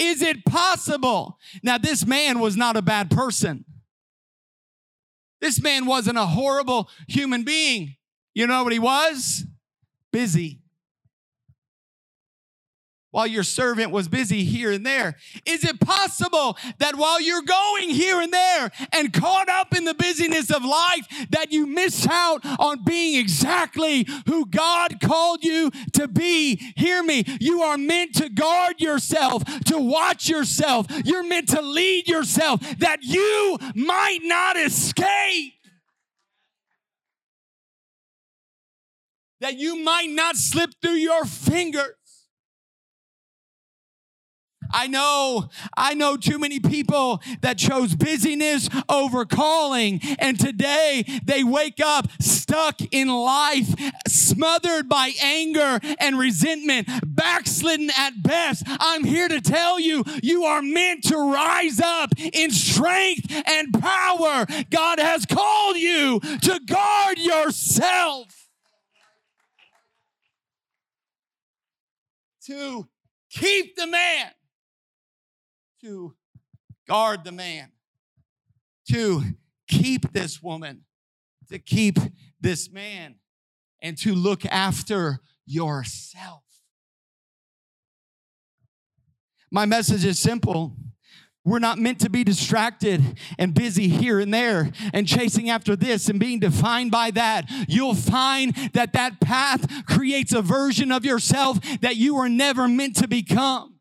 Is 0.00 0.22
it 0.22 0.44
possible? 0.46 1.38
Now, 1.62 1.76
this 1.76 2.06
man 2.06 2.40
was 2.40 2.56
not 2.56 2.76
a 2.76 2.82
bad 2.82 3.10
person. 3.10 3.66
This 5.40 5.60
man 5.60 5.84
wasn't 5.84 6.16
a 6.16 6.26
horrible 6.26 6.88
human 7.06 7.44
being. 7.44 7.96
You 8.34 8.46
know 8.46 8.64
what 8.64 8.72
he 8.72 8.78
was? 8.78 9.44
Busy 10.12 10.59
while 13.10 13.26
your 13.26 13.42
servant 13.42 13.90
was 13.90 14.08
busy 14.08 14.44
here 14.44 14.70
and 14.70 14.86
there? 14.86 15.16
Is 15.44 15.64
it 15.64 15.80
possible 15.80 16.56
that 16.78 16.96
while 16.96 17.20
you're 17.20 17.42
going 17.42 17.90
here 17.90 18.20
and 18.20 18.32
there 18.32 18.70
and 18.92 19.12
caught 19.12 19.48
up 19.48 19.76
in 19.76 19.84
the 19.84 19.94
busyness 19.94 20.50
of 20.50 20.64
life, 20.64 21.06
that 21.30 21.52
you 21.52 21.66
miss 21.66 22.06
out 22.06 22.44
on 22.58 22.84
being 22.84 23.18
exactly 23.18 24.06
who 24.26 24.46
God 24.46 25.00
called 25.00 25.44
you 25.44 25.70
to 25.94 26.08
be? 26.08 26.56
Hear 26.76 27.02
me. 27.02 27.24
You 27.40 27.62
are 27.62 27.78
meant 27.78 28.14
to 28.16 28.28
guard 28.28 28.80
yourself, 28.80 29.44
to 29.64 29.78
watch 29.78 30.28
yourself. 30.28 30.86
You're 31.04 31.26
meant 31.26 31.48
to 31.48 31.62
lead 31.62 32.08
yourself 32.08 32.60
that 32.78 33.02
you 33.02 33.58
might 33.74 34.20
not 34.22 34.56
escape. 34.56 35.54
That 39.40 39.56
you 39.56 39.82
might 39.82 40.10
not 40.10 40.36
slip 40.36 40.70
through 40.82 40.92
your 40.92 41.24
fingers. 41.24 41.94
I 44.72 44.86
know, 44.86 45.48
I 45.76 45.94
know 45.94 46.16
too 46.16 46.38
many 46.38 46.60
people 46.60 47.22
that 47.42 47.58
chose 47.58 47.94
busyness 47.94 48.68
over 48.88 49.24
calling. 49.24 50.00
And 50.18 50.38
today 50.38 51.04
they 51.24 51.44
wake 51.44 51.80
up 51.84 52.08
stuck 52.20 52.80
in 52.90 53.08
life, 53.08 53.74
smothered 54.08 54.88
by 54.88 55.12
anger 55.22 55.80
and 55.98 56.18
resentment, 56.18 56.88
backslidden 57.06 57.90
at 57.96 58.22
best. 58.22 58.64
I'm 58.66 59.04
here 59.04 59.28
to 59.28 59.40
tell 59.40 59.78
you, 59.78 60.04
you 60.22 60.44
are 60.44 60.62
meant 60.62 61.04
to 61.04 61.16
rise 61.16 61.80
up 61.80 62.12
in 62.18 62.50
strength 62.50 63.30
and 63.46 63.72
power. 63.72 64.46
God 64.70 64.98
has 64.98 65.26
called 65.26 65.76
you 65.76 66.20
to 66.20 66.60
guard 66.66 67.18
yourself. 67.18 68.26
To 72.46 72.88
keep 73.30 73.76
the 73.76 73.86
man 73.86 74.30
to 75.82 76.14
guard 76.88 77.24
the 77.24 77.32
man, 77.32 77.70
to 78.90 79.22
keep 79.68 80.12
this 80.12 80.42
woman, 80.42 80.82
to 81.50 81.58
keep 81.58 81.98
this 82.40 82.70
man, 82.70 83.16
and 83.82 83.96
to 83.98 84.14
look 84.14 84.44
after 84.46 85.20
yourself. 85.46 86.42
My 89.50 89.66
message 89.66 90.04
is 90.04 90.18
simple. 90.18 90.76
We're 91.44 91.58
not 91.58 91.78
meant 91.78 92.00
to 92.00 92.10
be 92.10 92.22
distracted 92.22 93.18
and 93.38 93.54
busy 93.54 93.88
here 93.88 94.20
and 94.20 94.32
there 94.32 94.70
and 94.92 95.08
chasing 95.08 95.48
after 95.48 95.74
this 95.74 96.08
and 96.08 96.20
being 96.20 96.38
defined 96.38 96.90
by 96.90 97.10
that. 97.12 97.46
You'll 97.66 97.94
find 97.94 98.54
that 98.74 98.92
that 98.92 99.20
path 99.20 99.86
creates 99.86 100.32
a 100.32 100.42
version 100.42 100.92
of 100.92 101.04
yourself 101.04 101.58
that 101.80 101.96
you 101.96 102.16
were 102.16 102.28
never 102.28 102.68
meant 102.68 102.96
to 102.96 103.08
become. 103.08 103.79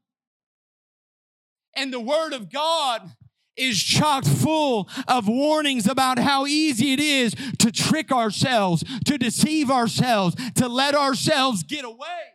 And 1.79 1.93
the 1.93 2.00
Word 2.01 2.33
of 2.33 2.51
God 2.51 3.09
is 3.55 3.81
chock 3.81 4.25
full 4.25 4.89
of 5.07 5.29
warnings 5.29 5.88
about 5.88 6.19
how 6.19 6.45
easy 6.45 6.91
it 6.91 7.00
is 7.00 7.33
to 7.59 7.71
trick 7.71 8.12
ourselves, 8.12 8.83
to 9.05 9.17
deceive 9.17 9.71
ourselves, 9.71 10.36
to 10.55 10.67
let 10.67 10.93
ourselves 10.93 11.63
get 11.63 11.86
away. 11.86 12.33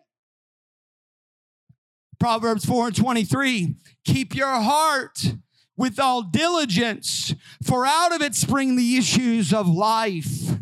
Proverbs 2.19 2.65
4 2.65 2.87
and 2.87 2.97
23 2.97 3.77
keep 4.07 4.35
your 4.35 4.49
heart 4.49 5.35
with 5.77 6.01
all 6.01 6.23
diligence, 6.23 7.35
for 7.63 7.85
out 7.85 8.15
of 8.15 8.23
it 8.23 8.35
spring 8.35 8.77
the 8.77 8.97
issues 8.97 9.53
of 9.53 9.69
life. 9.69 10.57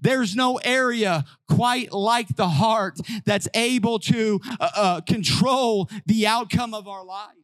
There's 0.00 0.34
no 0.34 0.58
area 0.64 1.26
quite 1.50 1.92
like 1.92 2.36
the 2.36 2.48
heart 2.48 2.98
that's 3.26 3.48
able 3.52 3.98
to 3.98 4.40
uh, 4.58 4.70
uh, 4.74 5.00
control 5.02 5.90
the 6.06 6.26
outcome 6.26 6.72
of 6.72 6.88
our 6.88 7.04
lives. 7.04 7.41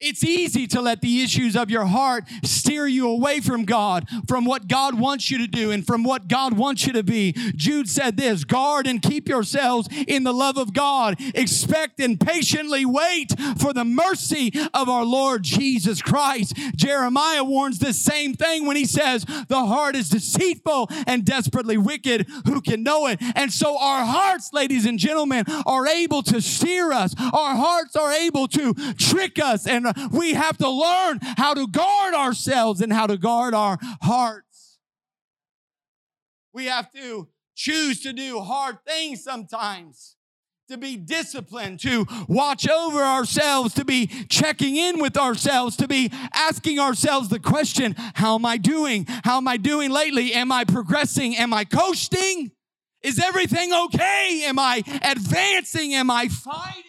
It's 0.00 0.22
easy 0.22 0.68
to 0.68 0.80
let 0.80 1.00
the 1.00 1.22
issues 1.22 1.56
of 1.56 1.70
your 1.70 1.84
heart 1.84 2.24
steer 2.44 2.86
you 2.86 3.08
away 3.08 3.40
from 3.40 3.64
God, 3.64 4.06
from 4.28 4.44
what 4.44 4.68
God 4.68 4.98
wants 4.98 5.28
you 5.28 5.38
to 5.38 5.48
do, 5.48 5.72
and 5.72 5.84
from 5.84 6.04
what 6.04 6.28
God 6.28 6.56
wants 6.56 6.86
you 6.86 6.92
to 6.92 7.02
be. 7.02 7.32
Jude 7.56 7.88
said 7.88 8.16
this 8.16 8.44
guard 8.44 8.86
and 8.86 9.02
keep 9.02 9.28
yourselves 9.28 9.88
in 10.06 10.22
the 10.22 10.32
love 10.32 10.56
of 10.56 10.72
God. 10.72 11.16
Expect 11.34 11.98
and 11.98 12.20
patiently 12.20 12.86
wait 12.86 13.34
for 13.60 13.72
the 13.72 13.84
mercy 13.84 14.52
of 14.72 14.88
our 14.88 15.04
Lord 15.04 15.42
Jesus 15.42 16.00
Christ. 16.00 16.54
Jeremiah 16.76 17.42
warns 17.42 17.80
the 17.80 17.92
same 17.92 18.34
thing 18.34 18.66
when 18.66 18.76
he 18.76 18.84
says, 18.84 19.24
The 19.24 19.66
heart 19.66 19.96
is 19.96 20.08
deceitful 20.08 20.90
and 21.08 21.24
desperately 21.24 21.76
wicked. 21.76 22.28
Who 22.46 22.60
can 22.60 22.84
know 22.84 23.08
it? 23.08 23.18
And 23.34 23.52
so 23.52 23.76
our 23.76 24.04
hearts, 24.04 24.52
ladies 24.52 24.86
and 24.86 24.96
gentlemen, 24.96 25.44
are 25.66 25.88
able 25.88 26.22
to 26.22 26.40
steer 26.40 26.92
us, 26.92 27.16
our 27.18 27.56
hearts 27.56 27.96
are 27.96 28.12
able 28.12 28.46
to 28.48 28.74
trick 28.94 29.40
us 29.40 29.66
and 29.66 29.87
we 30.10 30.34
have 30.34 30.56
to 30.58 30.68
learn 30.68 31.18
how 31.36 31.54
to 31.54 31.66
guard 31.66 32.14
ourselves 32.14 32.80
and 32.80 32.92
how 32.92 33.06
to 33.06 33.16
guard 33.16 33.54
our 33.54 33.78
hearts. 34.02 34.78
We 36.52 36.66
have 36.66 36.90
to 36.92 37.28
choose 37.54 38.02
to 38.02 38.12
do 38.12 38.40
hard 38.40 38.78
things 38.86 39.22
sometimes 39.22 40.16
to 40.68 40.76
be 40.76 40.96
disciplined, 40.96 41.80
to 41.80 42.06
watch 42.28 42.68
over 42.68 43.02
ourselves, 43.02 43.74
to 43.74 43.84
be 43.84 44.06
checking 44.28 44.76
in 44.76 45.00
with 45.00 45.16
ourselves, 45.16 45.76
to 45.76 45.88
be 45.88 46.10
asking 46.34 46.78
ourselves 46.78 47.30
the 47.30 47.40
question, 47.40 47.94
how 48.14 48.34
am 48.34 48.44
I 48.44 48.58
doing? 48.58 49.06
How 49.24 49.38
am 49.38 49.48
I 49.48 49.56
doing 49.56 49.90
lately? 49.90 50.34
Am 50.34 50.52
I 50.52 50.64
progressing? 50.64 51.36
Am 51.36 51.54
I 51.54 51.64
coasting? 51.64 52.52
Is 53.02 53.18
everything 53.18 53.72
okay? 53.72 54.42
Am 54.44 54.58
I 54.58 54.82
advancing? 55.02 55.94
Am 55.94 56.10
I 56.10 56.28
fighting? 56.28 56.82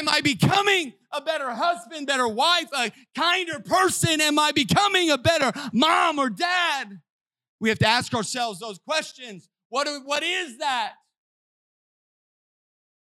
Am 0.00 0.08
I 0.08 0.22
becoming 0.22 0.94
a 1.12 1.20
better 1.20 1.50
husband, 1.50 2.06
better 2.06 2.26
wife, 2.26 2.68
a 2.72 2.90
kinder 3.14 3.60
person? 3.60 4.18
Am 4.22 4.38
I 4.38 4.50
becoming 4.50 5.10
a 5.10 5.18
better 5.18 5.52
mom 5.74 6.18
or 6.18 6.30
dad? 6.30 7.00
We 7.60 7.68
have 7.68 7.78
to 7.80 7.86
ask 7.86 8.14
ourselves 8.14 8.60
those 8.60 8.78
questions. 8.78 9.50
What, 9.68 9.86
what 10.06 10.22
is 10.22 10.56
that? 10.56 10.94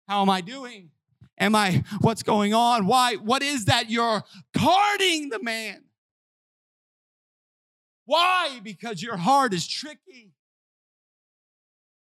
How 0.07 0.21
am 0.21 0.29
I 0.29 0.43
doing? 0.43 0.91
Am 1.39 1.55
I, 1.55 1.83
what's 2.03 2.23
going 2.23 2.53
on? 2.53 2.87
Why, 2.87 3.15
what 3.15 3.43
is 3.43 3.65
that? 3.65 3.89
You're 3.89 4.23
carding 4.55 5.31
the 5.31 5.43
man. 5.43 5.85
Why? 8.05 8.61
Because 8.63 9.03
your 9.03 9.17
heart 9.17 9.55
is 9.55 9.67
tricky. 9.67 10.33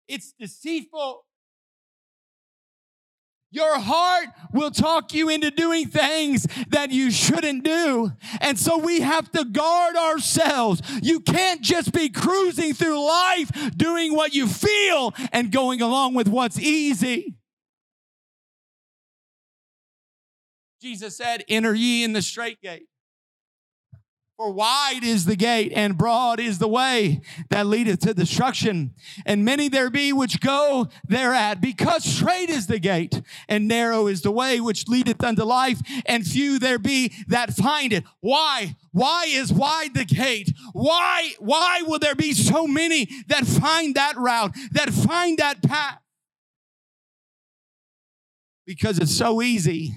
It's 0.08 0.34
deceitful. 0.40 1.26
Your 3.54 3.78
heart 3.78 4.30
will 4.52 4.72
talk 4.72 5.14
you 5.14 5.30
into 5.30 5.52
doing 5.52 5.88
things 5.88 6.48
that 6.70 6.90
you 6.90 7.12
shouldn't 7.12 7.64
do. 7.64 8.12
And 8.42 8.58
so 8.58 8.80
we 8.80 9.02
have 9.02 9.32
to 9.34 9.46
guard 9.46 9.96
ourselves. 9.96 10.82
You 11.04 11.20
can't 11.20 11.62
just 11.62 11.94
be 11.94 12.10
cruising 12.10 12.74
through 12.74 13.00
life 13.08 13.52
doing 13.78 14.16
what 14.16 14.34
you 14.34 14.48
feel 14.48 15.14
and 15.32 15.52
going 15.52 15.84
along 15.84 16.16
with 16.16 16.28
what's 16.28 16.60
easy. 16.60 17.36
Jesus 20.82 21.16
said, 21.16 21.46
Enter 21.48 21.76
ye 21.76 22.04
in 22.04 22.14
the 22.14 22.24
strait 22.24 22.60
gate. 22.60 22.88
For 24.38 24.52
wide 24.52 25.04
is 25.04 25.26
the 25.26 25.36
gate 25.36 25.72
and 25.76 25.96
broad 25.96 26.40
is 26.40 26.58
the 26.58 26.68
way 26.68 27.22
that 27.52 27.68
leadeth 27.68 28.00
to 28.00 28.16
destruction. 28.16 28.96
And 29.28 29.46
many 29.46 29.70
there 29.70 29.92
be 29.92 30.12
which 30.12 30.42
go 30.42 30.90
thereat, 31.08 31.62
because 31.62 32.04
strait 32.04 32.50
is 32.50 32.66
the 32.66 32.80
gate 32.80 33.22
and 33.48 33.68
narrow 33.68 34.08
is 34.08 34.24
the 34.24 34.32
way 34.32 34.60
which 34.60 34.88
leadeth 34.88 35.24
unto 35.24 35.44
life, 35.44 35.80
and 36.08 36.26
few 36.26 36.58
there 36.58 36.80
be 36.80 37.14
that 37.28 37.54
find 37.54 37.94
it. 37.94 38.06
Why? 38.22 38.76
Why 38.92 39.26
is 39.28 39.54
wide 39.54 39.94
the 39.94 40.06
gate? 40.06 40.52
Why, 40.74 41.34
why 41.38 41.84
will 41.86 42.00
there 42.00 42.16
be 42.16 42.34
so 42.34 42.66
many 42.66 43.08
that 43.28 43.46
find 43.46 43.94
that 43.96 44.18
route, 44.18 44.56
that 44.72 44.90
find 44.90 45.38
that 45.38 45.62
path? 45.62 46.00
Because 48.66 48.98
it's 48.98 49.16
so 49.16 49.44
easy 49.44 49.94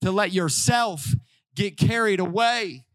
to 0.00 0.10
let 0.10 0.32
yourself 0.32 1.14
get 1.54 1.76
carried 1.76 2.18
away 2.18 2.86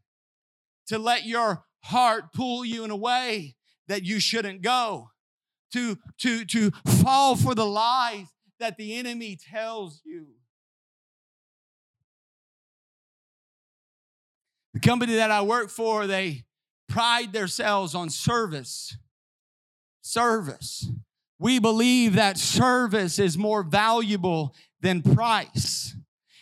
to 0.87 0.97
let 0.97 1.25
your 1.25 1.63
heart 1.83 2.33
pull 2.33 2.65
you 2.65 2.83
in 2.83 2.91
a 2.91 2.95
way 2.95 3.55
that 3.87 4.03
you 4.03 4.19
shouldn't 4.19 4.61
go, 4.61 5.09
to, 5.73 5.97
to, 6.19 6.45
to 6.45 6.71
fall 7.01 7.35
for 7.35 7.55
the 7.55 7.65
lies 7.65 8.27
that 8.59 8.77
the 8.77 8.95
enemy 8.95 9.37
tells 9.51 10.01
you. 10.05 10.27
The 14.73 14.79
company 14.79 15.15
that 15.15 15.31
I 15.31 15.41
work 15.41 15.69
for, 15.69 16.05
they 16.05 16.45
pride 16.87 17.33
themselves 17.33 17.95
on 17.95 18.09
service. 18.09 18.97
Service. 20.01 20.89
We 21.39 21.59
believe 21.59 22.13
that 22.13 22.37
service 22.37 23.19
is 23.19 23.37
more 23.37 23.63
valuable 23.63 24.53
than 24.81 25.01
price. 25.01 25.95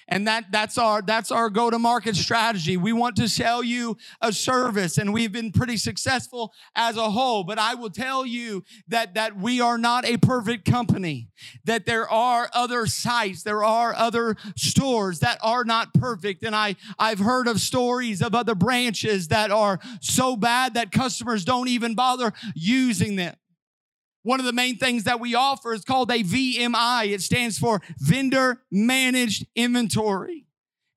And 0.07 0.27
that, 0.27 0.51
that's 0.51 0.77
our, 0.77 1.01
that's 1.01 1.31
our 1.31 1.49
go 1.49 1.71
to 1.71 1.79
market 1.79 2.15
strategy. 2.15 2.77
We 2.77 2.93
want 2.93 3.15
to 3.15 3.27
sell 3.27 3.63
you 3.63 3.97
a 4.21 4.31
service 4.31 4.99
and 4.99 5.11
we've 5.11 5.31
been 5.31 5.51
pretty 5.51 5.77
successful 5.77 6.53
as 6.75 6.95
a 6.95 7.09
whole. 7.09 7.43
But 7.43 7.57
I 7.57 7.73
will 7.73 7.89
tell 7.89 8.25
you 8.25 8.63
that, 8.87 9.15
that 9.15 9.35
we 9.35 9.59
are 9.61 9.79
not 9.79 10.05
a 10.05 10.17
perfect 10.17 10.69
company, 10.69 11.29
that 11.63 11.87
there 11.87 12.09
are 12.09 12.49
other 12.53 12.85
sites, 12.85 13.41
there 13.41 13.63
are 13.63 13.95
other 13.95 14.35
stores 14.55 15.19
that 15.19 15.39
are 15.41 15.63
not 15.63 15.93
perfect. 15.95 16.43
And 16.43 16.55
I, 16.55 16.75
I've 16.99 17.19
heard 17.19 17.47
of 17.47 17.59
stories 17.59 18.21
of 18.21 18.35
other 18.35 18.53
branches 18.53 19.29
that 19.29 19.49
are 19.49 19.79
so 20.01 20.35
bad 20.35 20.75
that 20.75 20.91
customers 20.91 21.43
don't 21.43 21.67
even 21.67 21.95
bother 21.95 22.31
using 22.53 23.15
them. 23.15 23.35
One 24.25 24.39
of 24.39 24.47
the 24.47 24.53
main 24.53 24.79
things 24.79 25.03
that 25.03 25.19
we 25.19 25.35
offer 25.35 25.71
is 25.71 25.85
called 25.85 26.09
a 26.09 26.23
VMI. 26.23 27.13
It 27.13 27.21
stands 27.21 27.59
for 27.59 27.79
Vendor 27.99 28.63
Managed 28.71 29.45
Inventory. 29.55 30.47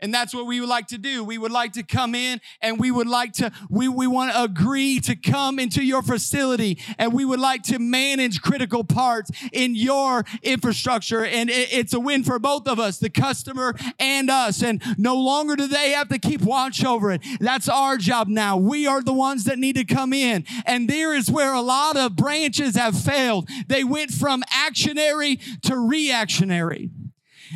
And 0.00 0.14
that's 0.14 0.34
what 0.34 0.46
we 0.46 0.61
would 0.61 0.68
like 0.68 0.87
to 0.88 0.98
do. 0.98 1.24
We 1.24 1.38
would 1.38 1.50
like 1.50 1.72
to 1.72 1.82
come 1.82 2.14
in 2.14 2.40
and 2.62 2.78
we 2.78 2.90
would 2.90 3.08
like 3.08 3.32
to, 3.34 3.50
we, 3.68 3.88
we 3.88 4.06
want 4.06 4.32
to 4.32 4.42
agree 4.42 5.00
to 5.00 5.16
come 5.16 5.58
into 5.58 5.84
your 5.84 6.02
facility 6.02 6.78
and 6.98 7.12
we 7.12 7.24
would 7.24 7.40
like 7.40 7.64
to 7.64 7.78
manage 7.78 8.40
critical 8.40 8.84
parts 8.84 9.30
in 9.52 9.74
your 9.74 10.24
infrastructure. 10.42 11.24
And 11.24 11.50
it, 11.50 11.72
it's 11.72 11.92
a 11.94 12.00
win 12.00 12.22
for 12.22 12.38
both 12.38 12.68
of 12.68 12.78
us, 12.78 12.98
the 12.98 13.11
customer 13.11 13.74
and 13.98 14.30
us. 14.30 14.62
And 14.62 14.82
no 14.96 15.16
longer 15.16 15.56
do 15.56 15.66
they 15.66 15.90
have 15.90 16.08
to 16.08 16.18
keep 16.18 16.42
watch 16.42 16.84
over 16.84 17.11
it. 17.11 17.22
That's 17.40 17.68
our 17.68 17.96
job 17.96 18.28
now. 18.28 18.56
We 18.56 18.87
are 18.87 19.02
the 19.02 19.12
ones 19.12 19.44
that 19.44 19.58
need 19.58 19.76
to 19.76 19.84
come 19.84 20.12
in. 20.12 20.44
And 20.64 20.88
there 20.88 21.14
is 21.14 21.30
where 21.30 21.52
a 21.52 21.61
lot 21.61 21.96
of 21.96 22.14
branches 22.14 22.76
have 22.76 22.98
failed. 22.98 23.48
They 23.66 23.82
went 23.82 24.12
from 24.12 24.42
actionary 24.52 25.40
to 25.62 25.76
reactionary. 25.76 26.90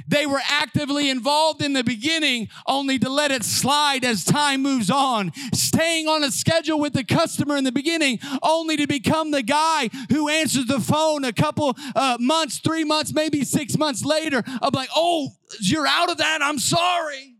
They 0.07 0.27
were 0.27 0.41
actively 0.49 1.11
involved 1.11 1.63
in 1.63 1.73
the 1.73 1.85
beginning, 1.85 2.49
only 2.67 2.99
to 2.99 3.09
let 3.09 3.31
it 3.31 3.45
slide 3.45 4.05
as 4.05 4.25
time 4.25 4.63
moves 4.63 4.91
on. 4.91 5.33
Staying 5.53 6.09
on 6.09 6.25
a 6.25 6.31
schedule 6.31 6.79
with 6.79 6.93
the 6.93 7.05
customer 7.05 7.57
in 7.57 7.65
the 7.65 7.73
beginning, 7.73 8.19
only 8.43 8.77
to 8.77 8.87
become 8.87 9.31
the 9.31 9.43
guy 9.43 9.89
who 10.11 10.29
answers 10.29 10.67
the 10.67 10.81
phone 10.81 11.25
a 11.25 11.33
couple 11.33 11.77
uh, 11.95 12.17
months, 12.21 12.59
three 12.59 12.85
months, 12.85 13.13
maybe 13.13 13.45
six 13.45 13.77
months 13.77 14.05
later. 14.05 14.43
I'm 14.47 14.73
like, 14.73 14.91
oh, 14.95 15.31
you're 15.61 15.87
out 15.87 16.11
of 16.11 16.19
that. 16.19 16.41
I'm 16.43 16.59
sorry. 16.59 17.37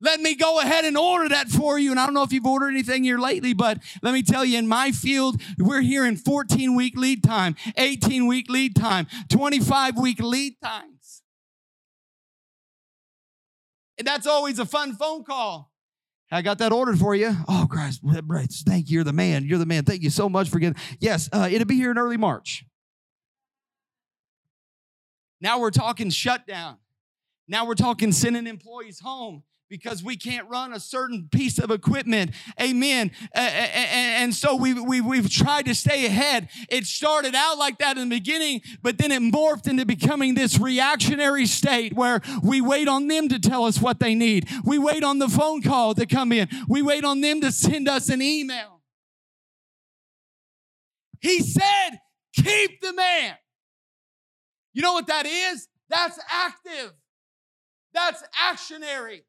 Let 0.00 0.20
me 0.20 0.34
go 0.34 0.60
ahead 0.60 0.84
and 0.84 0.96
order 0.96 1.30
that 1.30 1.48
for 1.48 1.78
you. 1.78 1.90
And 1.90 1.98
I 1.98 2.04
don't 2.04 2.14
know 2.14 2.22
if 2.22 2.32
you've 2.32 2.46
ordered 2.46 2.68
anything 2.68 3.04
here 3.04 3.18
lately, 3.18 3.54
but 3.54 3.78
let 4.02 4.12
me 4.12 4.22
tell 4.22 4.44
you, 4.44 4.58
in 4.58 4.68
my 4.68 4.92
field, 4.92 5.40
we're 5.58 5.80
here 5.80 6.04
in 6.04 6.16
14 6.16 6.74
week 6.76 6.96
lead 6.96 7.22
time, 7.24 7.56
18 7.76 8.26
week 8.26 8.50
lead 8.50 8.76
time, 8.76 9.06
25 9.30 9.98
week 9.98 10.20
lead 10.20 10.60
time. 10.62 10.95
And 13.98 14.06
that's 14.06 14.26
always 14.26 14.58
a 14.58 14.66
fun 14.66 14.94
phone 14.94 15.24
call. 15.24 15.70
I 16.30 16.42
got 16.42 16.58
that 16.58 16.72
ordered 16.72 16.98
for 16.98 17.14
you. 17.14 17.34
Oh, 17.48 17.66
Bryce, 17.66 18.62
thank 18.66 18.90
you. 18.90 18.96
You're 18.96 19.04
the 19.04 19.12
man. 19.12 19.44
You're 19.44 19.58
the 19.58 19.66
man. 19.66 19.84
Thank 19.84 20.02
you 20.02 20.10
so 20.10 20.28
much 20.28 20.48
for 20.48 20.58
getting. 20.58 20.80
Yes, 20.98 21.28
uh, 21.32 21.48
it'll 21.50 21.66
be 21.66 21.76
here 21.76 21.92
in 21.92 21.98
early 21.98 22.16
March. 22.16 22.64
Now 25.40 25.60
we're 25.60 25.70
talking 25.70 26.10
shutdown. 26.10 26.78
Now 27.46 27.64
we're 27.66 27.74
talking 27.74 28.10
sending 28.10 28.46
employees 28.46 28.98
home. 29.00 29.44
Because 29.68 30.02
we 30.02 30.16
can't 30.16 30.48
run 30.48 30.72
a 30.72 30.80
certain 30.80 31.28
piece 31.30 31.58
of 31.58 31.70
equipment. 31.70 32.30
Amen. 32.60 33.10
And 33.34 34.34
so 34.34 34.54
we, 34.54 34.74
we, 34.74 35.00
we've 35.00 35.30
tried 35.30 35.66
to 35.66 35.74
stay 35.74 36.06
ahead. 36.06 36.48
It 36.68 36.84
started 36.86 37.34
out 37.34 37.58
like 37.58 37.78
that 37.78 37.98
in 37.98 38.08
the 38.08 38.16
beginning, 38.16 38.62
but 38.82 38.98
then 38.98 39.10
it 39.10 39.20
morphed 39.20 39.68
into 39.68 39.84
becoming 39.84 40.34
this 40.34 40.58
reactionary 40.58 41.46
state 41.46 41.94
where 41.94 42.20
we 42.42 42.60
wait 42.60 42.88
on 42.88 43.08
them 43.08 43.28
to 43.28 43.38
tell 43.38 43.64
us 43.64 43.80
what 43.80 43.98
they 43.98 44.14
need. 44.14 44.48
We 44.64 44.78
wait 44.78 45.02
on 45.02 45.18
the 45.18 45.28
phone 45.28 45.62
call 45.62 45.94
to 45.94 46.06
come 46.06 46.32
in. 46.32 46.48
We 46.68 46.82
wait 46.82 47.04
on 47.04 47.20
them 47.20 47.40
to 47.40 47.50
send 47.50 47.88
us 47.88 48.08
an 48.08 48.22
email. 48.22 48.80
He 51.20 51.40
said, 51.40 51.98
keep 52.34 52.80
the 52.80 52.92
man. 52.92 53.34
You 54.74 54.82
know 54.82 54.92
what 54.92 55.06
that 55.08 55.26
is? 55.26 55.66
That's 55.88 56.18
active. 56.30 56.92
That's 57.94 58.22
actionary. 58.38 59.22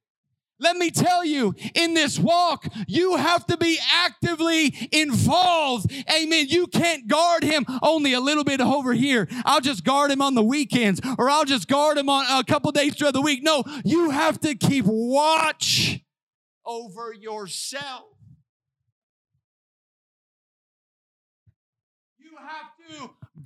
Let 0.60 0.76
me 0.78 0.90
tell 0.90 1.24
you, 1.24 1.54
in 1.76 1.94
this 1.94 2.18
walk, 2.18 2.68
you 2.88 3.16
have 3.16 3.46
to 3.48 3.58
be 3.58 3.78
actively 3.94 4.90
involved. 4.92 5.92
Amen. 6.12 6.48
You 6.50 6.68
can't 6.68 7.08
guard 7.08 7.44
him 7.44 7.66
only 7.84 8.14
a 8.14 8.20
little 8.20 8.44
bit 8.44 8.60
over 8.60 8.94
here. 8.94 9.28
I'll 9.46 9.62
just 9.62 9.84
guard 9.84 10.10
him 10.10 10.22
on 10.22 10.34
the 10.34 10.44
weekends 10.44 11.00
or 11.18 11.30
I'll 11.30 11.46
just 11.46 11.68
guard 11.68 11.98
him 11.98 12.10
on 12.10 12.26
a 12.28 12.44
couple 12.44 12.72
days 12.72 12.96
throughout 12.96 13.14
the 13.14 13.22
week. 13.22 13.44
No, 13.44 13.64
you 13.86 14.10
have 14.10 14.40
to 14.42 14.56
keep 14.56 14.86
watch 14.88 16.02
over 16.66 17.14
yourself. 17.14 18.17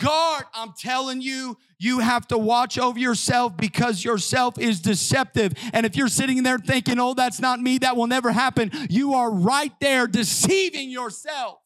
Guard. 0.01 0.45
I'm 0.53 0.73
telling 0.77 1.21
you, 1.21 1.57
you 1.77 1.99
have 1.99 2.27
to 2.27 2.37
watch 2.37 2.77
over 2.77 2.99
yourself 2.99 3.55
because 3.55 4.03
yourself 4.03 4.57
is 4.57 4.81
deceptive. 4.81 5.53
And 5.73 5.85
if 5.85 5.95
you're 5.95 6.07
sitting 6.07 6.43
there 6.43 6.57
thinking, 6.57 6.99
oh, 6.99 7.13
that's 7.13 7.39
not 7.39 7.59
me, 7.59 7.77
that 7.79 7.95
will 7.95 8.07
never 8.07 8.31
happen, 8.31 8.71
you 8.89 9.13
are 9.13 9.31
right 9.31 9.73
there 9.79 10.07
deceiving 10.07 10.89
yourself. 10.89 11.59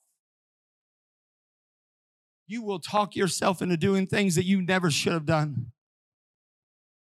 You 2.48 2.62
will 2.62 2.80
talk 2.80 3.16
yourself 3.16 3.62
into 3.62 3.78
doing 3.78 4.06
things 4.06 4.36
that 4.36 4.46
you 4.46 4.62
never 4.62 4.92
should 4.92 5.14
have 5.14 5.26
done. 5.26 5.72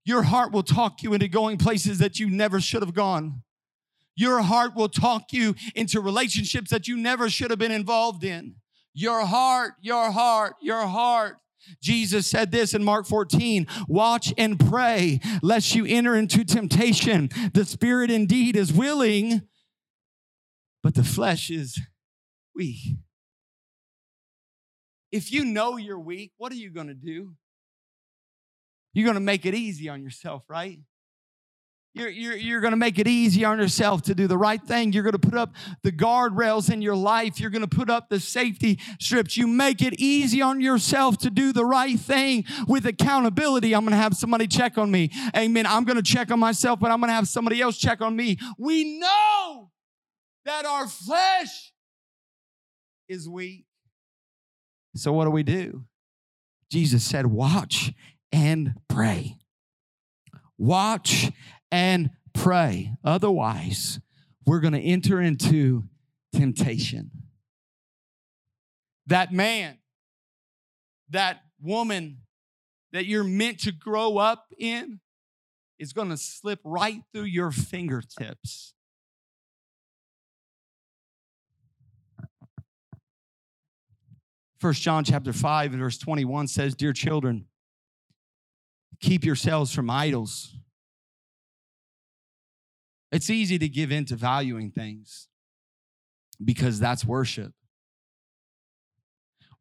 Your 0.07 0.23
heart 0.23 0.53
will 0.53 0.62
talk 0.62 1.03
you 1.03 1.12
into 1.14 1.29
going 1.29 1.59
places 1.59 1.99
that 1.99 2.18
you 2.18 2.31
never 2.31 2.61
should 2.61 2.83
have 2.83 2.94
gone. 2.94 3.42
Your 4.16 4.42
heart 4.42 4.75
will 4.75 4.88
talk 4.88 5.33
you 5.33 5.55
into 5.75 6.01
relationships 6.01 6.70
that 6.70 6.87
you 6.87 6.97
never 6.97 7.29
should 7.29 7.51
have 7.51 7.59
been 7.59 7.73
involved 7.73 8.23
in. 8.23 8.57
Your 8.94 9.26
heart, 9.26 9.74
your 9.80 10.11
heart, 10.11 10.54
your 10.62 10.87
heart. 10.87 11.38
Jesus 11.83 12.26
said 12.26 12.50
this 12.50 12.74
in 12.74 12.85
Mark 12.85 13.07
14 13.07 13.66
Watch 13.88 14.33
and 14.38 14.59
pray, 14.59 15.20
lest 15.42 15.74
you 15.74 15.85
enter 15.87 16.14
into 16.14 16.44
temptation. 16.44 17.28
The 17.52 17.64
spirit 17.64 18.11
indeed 18.11 18.57
is 18.57 18.72
willing, 18.72 19.42
but 20.83 20.94
the 20.94 21.04
flesh 21.04 21.50
is 21.50 21.80
weak. 22.54 22.96
If 25.11 25.33
you 25.33 25.44
know 25.44 25.76
you're 25.76 25.98
weak, 25.98 26.33
what 26.37 26.52
are 26.52 26.57
you 26.57 26.70
going 26.70 26.88
to 26.88 26.94
do? 26.94 27.35
You're 28.92 29.04
going 29.04 29.14
to 29.14 29.20
make 29.20 29.44
it 29.44 29.54
easy 29.54 29.88
on 29.88 30.02
yourself, 30.02 30.44
right? 30.48 30.78
You're, 31.96 32.09
you're, 32.09 32.37
you're 32.37 32.61
going 32.61 32.72
to 32.72 32.76
make 32.76 32.98
it 32.98 33.07
easy 33.07 33.44
on 33.44 33.61
yourself 33.61 34.02
to 34.02 34.16
do 34.16 34.26
the 34.26 34.37
right 34.37 34.61
thing. 34.61 34.92
You're 34.92 35.04
going 35.04 35.12
to 35.12 35.18
put 35.18 35.38
up 35.38 35.54
the 35.85 35.92
guardrails 35.92 36.72
in 36.72 36.83
your 36.83 36.96
life. 36.96 37.38
You're 37.38 37.50
going 37.50 37.66
to 37.66 37.68
put 37.68 37.88
up 37.88 38.09
the 38.09 38.18
safety 38.18 38.80
strips. 39.00 39.37
You 39.37 39.46
make 39.46 39.80
it 39.80 39.94
easy 40.00 40.42
on 40.42 40.61
yourself 40.61 41.18
to 41.18 41.30
do 41.30 41.52
the 41.52 41.64
right 41.64 41.98
thing 41.98 42.46
with 42.66 42.85
accountability. 42.85 43.76
I'm 43.76 43.83
going 43.83 43.92
to 43.92 43.96
have 43.96 44.14
somebody 44.14 44.48
check 44.48 44.76
on 44.76 44.90
me. 44.90 45.12
Amen. 45.37 45.66
I'm 45.66 45.85
going 45.85 45.96
to 45.96 46.02
check 46.02 46.33
on 46.33 46.40
myself, 46.40 46.80
but 46.80 46.90
I'm 46.90 46.98
going 46.98 47.11
to 47.11 47.14
have 47.14 47.28
somebody 47.28 47.61
else 47.61 47.78
check 47.78 48.00
on 48.00 48.16
me. 48.16 48.38
We 48.59 48.98
know 48.98 49.70
that 50.44 50.66
our 50.66 50.88
flesh 50.88 51.72
is 53.09 53.28
weak. 53.28 53.66
So 54.96 55.12
what 55.12 55.26
do 55.26 55.30
we 55.30 55.44
do? 55.44 55.85
Jesus 56.70 57.04
said, 57.04 57.26
Watch 57.26 57.92
and 58.33 58.74
pray. 58.88 59.37
Watch 60.64 61.31
and 61.70 62.09
pray. 62.33 62.94
Otherwise, 63.05 64.00
we're 64.46 64.61
going 64.61 64.72
to 64.72 64.81
enter 64.81 65.20
into 65.20 65.85
temptation. 66.35 67.11
That 69.07 69.31
man, 69.31 69.77
that 71.11 71.42
woman 71.61 72.22
that 72.92 73.05
you're 73.05 73.24
meant 73.24 73.61
to 73.61 73.72
grow 73.72 74.16
up 74.16 74.46
in 74.59 75.00
is 75.79 75.92
going 75.92 76.09
to 76.09 76.16
slip 76.16 76.61
right 76.64 77.03
through 77.12 77.24
your 77.24 77.50
fingertips. 77.50 78.72
First 84.59 84.81
John 84.81 85.05
chapter 85.05 85.35
5 85.35 85.72
and 85.72 85.83
verse 85.83 85.98
21 85.98 86.48
says, 86.48 86.74
Dear 86.74 86.94
children, 86.94 87.48
keep 89.05 89.25
yourselves 89.25 89.73
from 89.73 89.88
idols 89.90 90.55
it's 93.14 93.31
easy 93.31 93.61
to 93.61 93.69
give 93.69 93.93
in 93.93 94.05
to 94.07 94.17
valuing 94.17 94.73
things 94.73 95.29
because 96.45 96.81
that's 96.81 97.05
worship. 97.05 97.53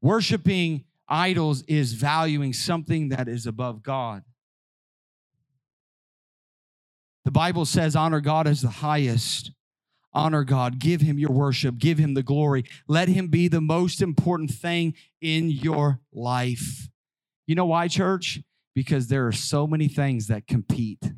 Worshiping 0.01 0.85
idols 1.07 1.61
is 1.67 1.93
valuing 1.93 2.51
something 2.51 3.09
that 3.09 3.27
is 3.27 3.45
above 3.45 3.83
God. 3.83 4.23
The 7.25 7.31
Bible 7.31 7.65
says, 7.65 7.95
honor 7.95 8.21
God 8.21 8.47
as 8.47 8.63
the 8.63 8.69
highest. 8.69 9.51
Honor 10.13 10.43
God. 10.43 10.79
Give 10.79 11.01
him 11.01 11.19
your 11.19 11.31
worship. 11.31 11.77
Give 11.77 11.99
him 11.99 12.15
the 12.15 12.23
glory. 12.23 12.65
Let 12.87 13.07
him 13.07 13.27
be 13.27 13.49
the 13.49 13.61
most 13.61 14.01
important 14.01 14.49
thing 14.49 14.95
in 15.21 15.51
your 15.51 15.99
life. 16.11 16.89
You 17.45 17.53
know 17.53 17.67
why, 17.67 17.87
church? 17.87 18.41
Because 18.75 19.07
there 19.07 19.27
are 19.27 19.31
so 19.31 19.67
many 19.67 19.87
things 19.87 20.27
that 20.27 20.47
compete. 20.47 21.11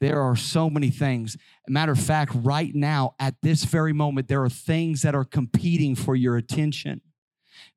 There 0.00 0.20
are 0.20 0.36
so 0.36 0.68
many 0.68 0.90
things. 0.90 1.36
Matter 1.68 1.92
of 1.92 2.00
fact, 2.00 2.32
right 2.34 2.74
now, 2.74 3.14
at 3.18 3.34
this 3.42 3.64
very 3.64 3.92
moment, 3.92 4.28
there 4.28 4.42
are 4.42 4.50
things 4.50 5.02
that 5.02 5.14
are 5.14 5.24
competing 5.24 5.94
for 5.94 6.14
your 6.14 6.36
attention. 6.36 7.00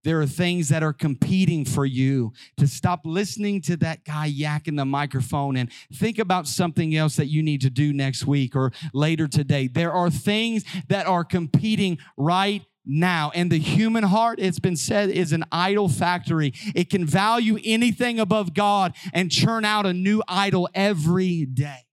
There 0.04 0.22
are 0.22 0.26
things 0.26 0.70
that 0.70 0.84
are 0.84 0.94
competing 0.94 1.66
for 1.66 1.86
you 1.86 2.34
to 2.58 2.68
stop 2.68 3.02
listening 3.06 3.62
to 3.62 3.78
that 3.78 4.06
guy 4.06 4.30
yakking 4.30 4.78
the 4.78 4.86
microphone 4.86 5.56
and 5.56 5.72
think 5.94 6.20
about 6.20 6.48
something 6.48 6.96
else 6.96 7.16
that 7.16 7.28
you 7.28 7.44
need 7.44 7.62
to 7.62 7.70
do 7.70 7.94
next 7.94 8.26
week 8.26 8.56
or 8.56 8.72
later 8.94 9.28
today. 9.28 9.68
There 9.68 9.92
are 9.92 10.10
things 10.10 10.64
that 10.88 11.06
are 11.06 11.24
competing 11.24 11.98
right 12.18 12.64
now. 12.86 13.32
And 13.36 13.52
the 13.52 13.60
human 13.60 14.04
heart, 14.04 14.40
it's 14.40 14.60
been 14.60 14.76
said, 14.76 15.10
is 15.10 15.32
an 15.32 15.46
idol 15.52 15.90
factory. 15.90 16.54
It 16.76 16.90
can 16.90 17.06
value 17.06 17.58
anything 17.64 18.20
above 18.20 18.54
God 18.54 18.96
and 19.14 19.32
churn 19.32 19.66
out 19.66 19.86
a 19.86 19.94
new 19.94 20.22
idol 20.28 20.70
every 20.74 21.46
day. 21.46 21.86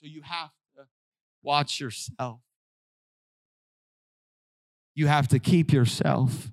So 0.00 0.06
you 0.06 0.22
have 0.22 0.50
to 0.76 0.84
watch 1.42 1.80
yourself. 1.80 2.40
You 4.94 5.06
have 5.06 5.28
to 5.28 5.38
keep 5.38 5.72
yourself, 5.72 6.50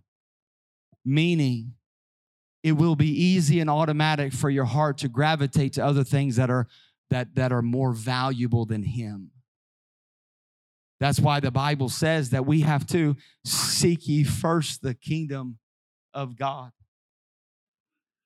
meaning 1.04 1.74
it 2.64 2.74
will 2.74 2.96
be 2.96 3.10
easy 3.10 3.60
and 3.60 3.70
automatic 3.70 4.34
for 4.34 4.50
your 4.50 4.66
heart 4.66 4.98
to 5.00 5.08
gravitate 5.08 5.74
to 5.74 5.86
other 5.86 6.04
things 6.04 6.36
that 6.36 6.50
are 6.50 6.68
that, 7.12 7.36
that 7.36 7.52
are 7.52 7.62
more 7.62 7.92
valuable 7.92 8.66
than 8.66 8.84
him. 8.84 9.32
That's 11.00 11.20
why 11.20 11.40
the 11.40 11.52
Bible 11.52 11.90
says 11.90 12.30
that 12.30 12.46
we 12.46 12.62
have 12.62 12.88
to 12.88 13.16
seek 13.44 14.08
ye 14.08 14.24
first 14.24 14.82
the 14.82 14.94
kingdom 14.94 15.60
of 16.14 16.38
God. 16.38 16.72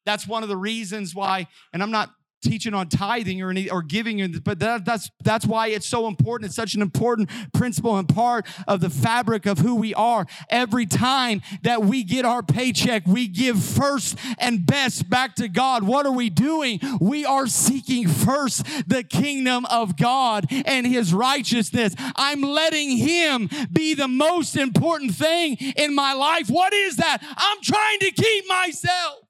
That's 0.06 0.28
one 0.28 0.44
of 0.44 0.50
the 0.50 0.58
reasons 0.58 1.14
why, 1.14 1.48
and 1.74 1.84
I'm 1.84 1.92
not 1.92 2.12
teaching 2.42 2.74
on 2.74 2.90
tithing 2.90 3.42
or 3.42 3.50
any 3.50 3.70
or 3.70 3.82
giving 3.82 4.20
but 4.44 4.60
that, 4.60 4.86
that's 4.86 5.10
that's 5.24 5.46
why 5.46 5.68
it's 5.68 5.86
so 5.86 6.08
important. 6.08 6.48
It's 6.48 6.56
such 6.56 6.74
an 6.74 6.82
important 6.82 7.30
principle 7.54 7.98
and 7.98 8.08
part 8.08 8.48
of 8.68 8.82
the 8.82 8.90
fabric 8.90 9.46
of 9.46 9.60
who 9.60 9.76
we 9.76 9.94
are. 9.94 10.26
Every 10.50 10.86
time 10.86 11.42
that 11.64 11.84
we 11.84 12.04
get 12.04 12.26
our 12.26 12.44
paycheck 12.44 13.06
we 13.06 13.28
give 13.28 13.64
first 13.64 14.18
and 14.38 14.66
best 14.66 15.10
back 15.10 15.36
to 15.36 15.48
god. 15.48 15.84
What 15.84 16.06
are 16.06 16.12
we 16.12 16.30
doing? 16.30 16.80
We 17.00 17.26
are 17.26 17.48
seeking 17.48 18.08
first 18.08 18.66
the 18.88 19.04
kingdom 19.04 19.66
of 19.66 19.98
god 19.98 20.48
and 20.50 20.86
his 20.86 21.14
righteousness. 21.14 21.96
I'm 22.16 22.42
letting 22.42 22.98
him 22.98 23.50
be 23.72 23.94
the 23.94 24.08
most 24.08 24.56
important 24.56 25.14
thing 25.16 25.58
in 25.76 25.96
my 25.96 26.14
life. 26.14 26.50
What 26.50 26.74
is 26.74 26.98
that? 26.98 27.20
I'm 27.22 27.62
trying 27.62 28.00
to 28.00 28.12
keep 28.12 28.48
myself 28.48 29.29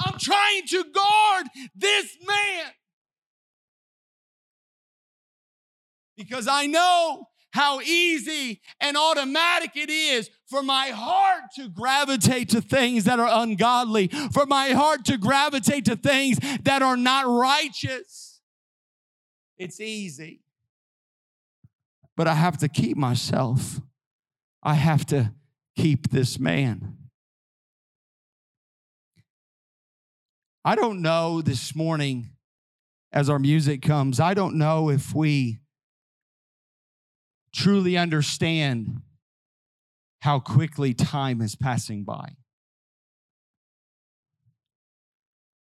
I'm 0.00 0.18
trying 0.18 0.66
to 0.68 0.84
guard 0.84 1.46
this 1.74 2.16
man. 2.26 2.66
Because 6.16 6.48
I 6.48 6.66
know 6.66 7.28
how 7.52 7.80
easy 7.80 8.60
and 8.80 8.96
automatic 8.96 9.72
it 9.76 9.90
is 9.90 10.30
for 10.46 10.62
my 10.62 10.88
heart 10.88 11.44
to 11.56 11.68
gravitate 11.68 12.50
to 12.50 12.60
things 12.60 13.04
that 13.04 13.18
are 13.18 13.42
ungodly, 13.42 14.08
for 14.32 14.46
my 14.46 14.68
heart 14.70 15.04
to 15.06 15.16
gravitate 15.16 15.86
to 15.86 15.96
things 15.96 16.38
that 16.62 16.82
are 16.82 16.96
not 16.96 17.26
righteous. 17.26 18.40
It's 19.58 19.80
easy. 19.80 20.42
But 22.16 22.28
I 22.28 22.34
have 22.34 22.58
to 22.58 22.68
keep 22.68 22.96
myself. 22.96 23.80
I 24.62 24.74
have 24.74 25.06
to 25.06 25.32
keep 25.76 26.10
this 26.10 26.38
man. 26.38 26.95
I 30.66 30.74
don't 30.74 31.00
know 31.00 31.42
this 31.42 31.76
morning 31.76 32.30
as 33.12 33.30
our 33.30 33.38
music 33.38 33.82
comes, 33.82 34.18
I 34.18 34.34
don't 34.34 34.56
know 34.56 34.90
if 34.90 35.14
we 35.14 35.60
truly 37.54 37.96
understand 37.96 39.00
how 40.22 40.40
quickly 40.40 40.92
time 40.92 41.40
is 41.40 41.54
passing 41.54 42.02
by. 42.02 42.34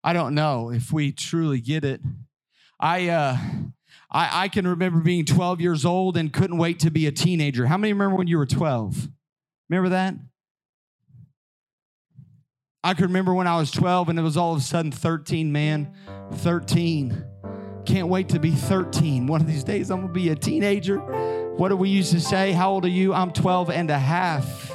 I 0.02 0.14
don't 0.14 0.34
know 0.34 0.70
if 0.70 0.90
we 0.90 1.12
truly 1.12 1.60
get 1.60 1.84
it. 1.84 2.00
I, 2.80 3.10
uh, 3.10 3.36
I, 4.10 4.44
I 4.44 4.48
can 4.48 4.66
remember 4.66 5.00
being 5.00 5.26
12 5.26 5.60
years 5.60 5.84
old 5.84 6.16
and 6.16 6.32
couldn't 6.32 6.56
wait 6.56 6.80
to 6.80 6.90
be 6.90 7.06
a 7.06 7.12
teenager. 7.12 7.66
How 7.66 7.76
many 7.76 7.92
remember 7.92 8.16
when 8.16 8.28
you 8.28 8.38
were 8.38 8.46
12? 8.46 9.08
Remember 9.68 9.90
that? 9.90 10.14
I 12.86 12.94
can 12.94 13.06
remember 13.06 13.34
when 13.34 13.48
I 13.48 13.56
was 13.56 13.72
12 13.72 14.10
and 14.10 14.16
it 14.16 14.22
was 14.22 14.36
all 14.36 14.52
of 14.52 14.60
a 14.60 14.62
sudden 14.62 14.92
13, 14.92 15.50
man. 15.50 15.92
13. 16.34 17.24
Can't 17.84 18.06
wait 18.06 18.28
to 18.28 18.38
be 18.38 18.52
13. 18.52 19.26
One 19.26 19.40
of 19.40 19.48
these 19.48 19.64
days 19.64 19.90
I'm 19.90 20.02
gonna 20.02 20.12
be 20.12 20.28
a 20.28 20.36
teenager. 20.36 20.98
What 21.56 21.70
do 21.70 21.76
we 21.76 21.88
used 21.88 22.12
to 22.12 22.20
say? 22.20 22.52
How 22.52 22.70
old 22.70 22.84
are 22.84 22.88
you? 22.88 23.12
I'm 23.12 23.32
12 23.32 23.70
and 23.70 23.90
a 23.90 23.98
half. 23.98 24.70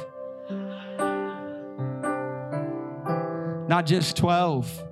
Not 3.66 3.86
just 3.86 4.18
12. 4.18 4.84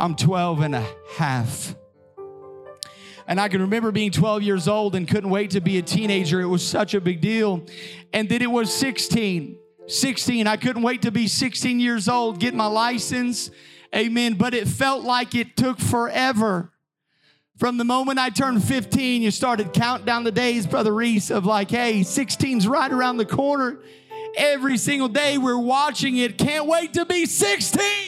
I'm 0.00 0.16
12 0.16 0.60
and 0.62 0.74
a 0.74 0.86
half. 1.18 1.76
And 3.26 3.38
I 3.38 3.48
can 3.48 3.60
remember 3.60 3.92
being 3.92 4.10
12 4.10 4.42
years 4.42 4.68
old 4.68 4.94
and 4.94 5.06
couldn't 5.06 5.28
wait 5.28 5.50
to 5.50 5.60
be 5.60 5.76
a 5.76 5.82
teenager. 5.82 6.40
It 6.40 6.46
was 6.46 6.66
such 6.66 6.94
a 6.94 7.00
big 7.02 7.20
deal. 7.20 7.66
And 8.14 8.26
then 8.26 8.40
it 8.40 8.50
was 8.50 8.72
16. 8.72 9.58
16. 9.88 10.46
I 10.46 10.56
couldn't 10.56 10.82
wait 10.82 11.02
to 11.02 11.10
be 11.10 11.26
16 11.26 11.80
years 11.80 12.08
old, 12.08 12.38
get 12.38 12.54
my 12.54 12.66
license. 12.66 13.50
Amen. 13.94 14.34
But 14.34 14.54
it 14.54 14.68
felt 14.68 15.02
like 15.04 15.34
it 15.34 15.56
took 15.56 15.78
forever. 15.78 16.72
From 17.56 17.76
the 17.76 17.84
moment 17.84 18.18
I 18.18 18.30
turned 18.30 18.62
15, 18.62 19.22
you 19.22 19.30
started 19.30 19.72
counting 19.72 20.06
down 20.06 20.22
the 20.22 20.30
days, 20.30 20.66
Brother 20.66 20.94
Reese, 20.94 21.30
of 21.30 21.44
like, 21.44 21.70
hey, 21.70 22.00
16's 22.00 22.68
right 22.68 22.92
around 22.92 23.16
the 23.16 23.26
corner. 23.26 23.78
Every 24.36 24.78
single 24.78 25.08
day 25.08 25.38
we're 25.38 25.58
watching 25.58 26.18
it. 26.18 26.38
Can't 26.38 26.66
wait 26.66 26.94
to 26.94 27.04
be 27.04 27.26
16 27.26 28.07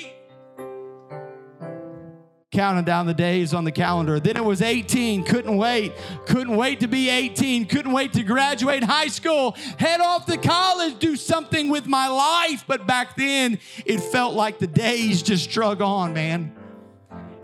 counting 2.52 2.84
down 2.84 3.06
the 3.06 3.14
days 3.14 3.54
on 3.54 3.62
the 3.62 3.70
calendar. 3.70 4.18
Then 4.18 4.36
it 4.36 4.44
was 4.44 4.60
18, 4.60 5.22
couldn't 5.22 5.56
wait. 5.56 5.92
Couldn't 6.26 6.56
wait 6.56 6.80
to 6.80 6.88
be 6.88 7.08
18, 7.08 7.66
couldn't 7.66 7.92
wait 7.92 8.12
to 8.14 8.24
graduate 8.24 8.82
high 8.82 9.06
school, 9.06 9.52
head 9.78 10.00
off 10.00 10.26
to 10.26 10.36
college, 10.36 10.98
do 10.98 11.14
something 11.14 11.68
with 11.68 11.86
my 11.86 12.08
life. 12.08 12.64
But 12.66 12.88
back 12.88 13.16
then, 13.16 13.60
it 13.86 14.00
felt 14.00 14.34
like 14.34 14.58
the 14.58 14.66
days 14.66 15.22
just 15.22 15.50
drug 15.50 15.80
on, 15.80 16.12
man. 16.12 16.52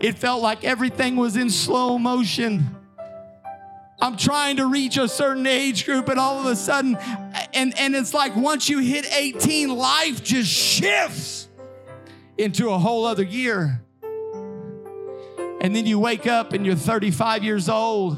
It 0.01 0.19
felt 0.19 0.41
like 0.41 0.65
everything 0.65 1.15
was 1.15 1.37
in 1.37 1.49
slow 1.49 1.97
motion. 1.97 2.75
I'm 3.99 4.17
trying 4.17 4.57
to 4.57 4.67
reach 4.67 4.97
a 4.97 5.07
certain 5.07 5.47
age 5.47 5.85
group, 5.85 6.09
and 6.09 6.19
all 6.19 6.39
of 6.39 6.45
a 6.45 6.55
sudden, 6.55 6.97
and, 7.53 7.75
and 7.79 7.95
it's 7.95 8.13
like 8.13 8.35
once 8.35 8.69
you 8.69 8.79
hit 8.79 9.11
18, 9.11 9.69
life 9.69 10.21
just 10.21 10.51
shifts 10.51 11.47
into 12.37 12.69
a 12.69 12.77
whole 12.77 13.05
other 13.05 13.23
year. 13.23 13.81
And 15.67 15.75
then 15.75 15.85
you 15.85 15.99
wake 15.99 16.25
up 16.27 16.53
and 16.53 16.65
you're 16.65 16.77
35 16.77 17.43
years 17.43 17.67
old 17.67 18.17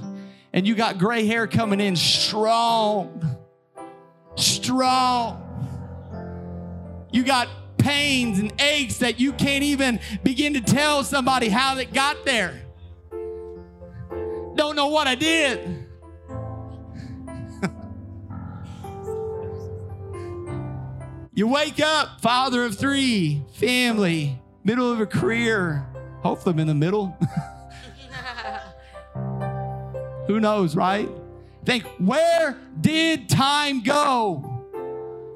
and 0.54 0.68
you 0.68 0.76
got 0.76 1.00
gray 1.00 1.26
hair 1.26 1.48
coming 1.48 1.80
in 1.80 1.96
strong. 1.96 3.40
Strong. 4.36 5.48
You 7.12 7.24
got 7.24 7.48
pains 7.80 8.38
and 8.38 8.54
aches 8.62 8.98
that 8.98 9.20
you 9.20 9.34
can't 9.34 9.64
even 9.64 10.00
begin 10.22 10.54
to 10.54 10.62
tell 10.62 11.04
somebody 11.04 11.50
how 11.50 11.76
it 11.80 11.92
got 11.92 12.24
there. 12.24 12.62
Don't 14.54 14.76
know 14.76 14.90
what 14.90 15.08
I 15.08 15.16
did. 15.16 15.88
you 21.34 21.48
wake 21.48 21.80
up, 21.80 22.22
father 22.22 22.64
of 22.64 22.78
three, 22.78 23.44
family, 23.54 24.40
middle 24.64 24.92
of 24.92 25.00
a 25.00 25.08
career, 25.08 25.89
Hopefully, 26.22 26.54
I'm 26.54 26.60
in 26.60 26.68
the 26.68 26.76
middle. 26.76 27.18
Who 30.28 30.40
knows, 30.40 30.76
right? 30.76 31.10
Think, 31.66 31.86
where 31.98 32.58
did 32.80 33.30
time 33.30 33.82
go? 33.82 34.60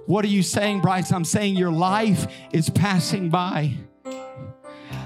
What 0.06 0.26
are 0.26 0.30
you 0.30 0.44
saying, 0.44 0.82
Bryce? 0.82 1.12
I'm 1.12 1.26
saying 1.26 1.56
your 1.56 1.72
life 1.72 2.28
is 2.52 2.70
passing 2.70 3.30
by. 3.30 3.74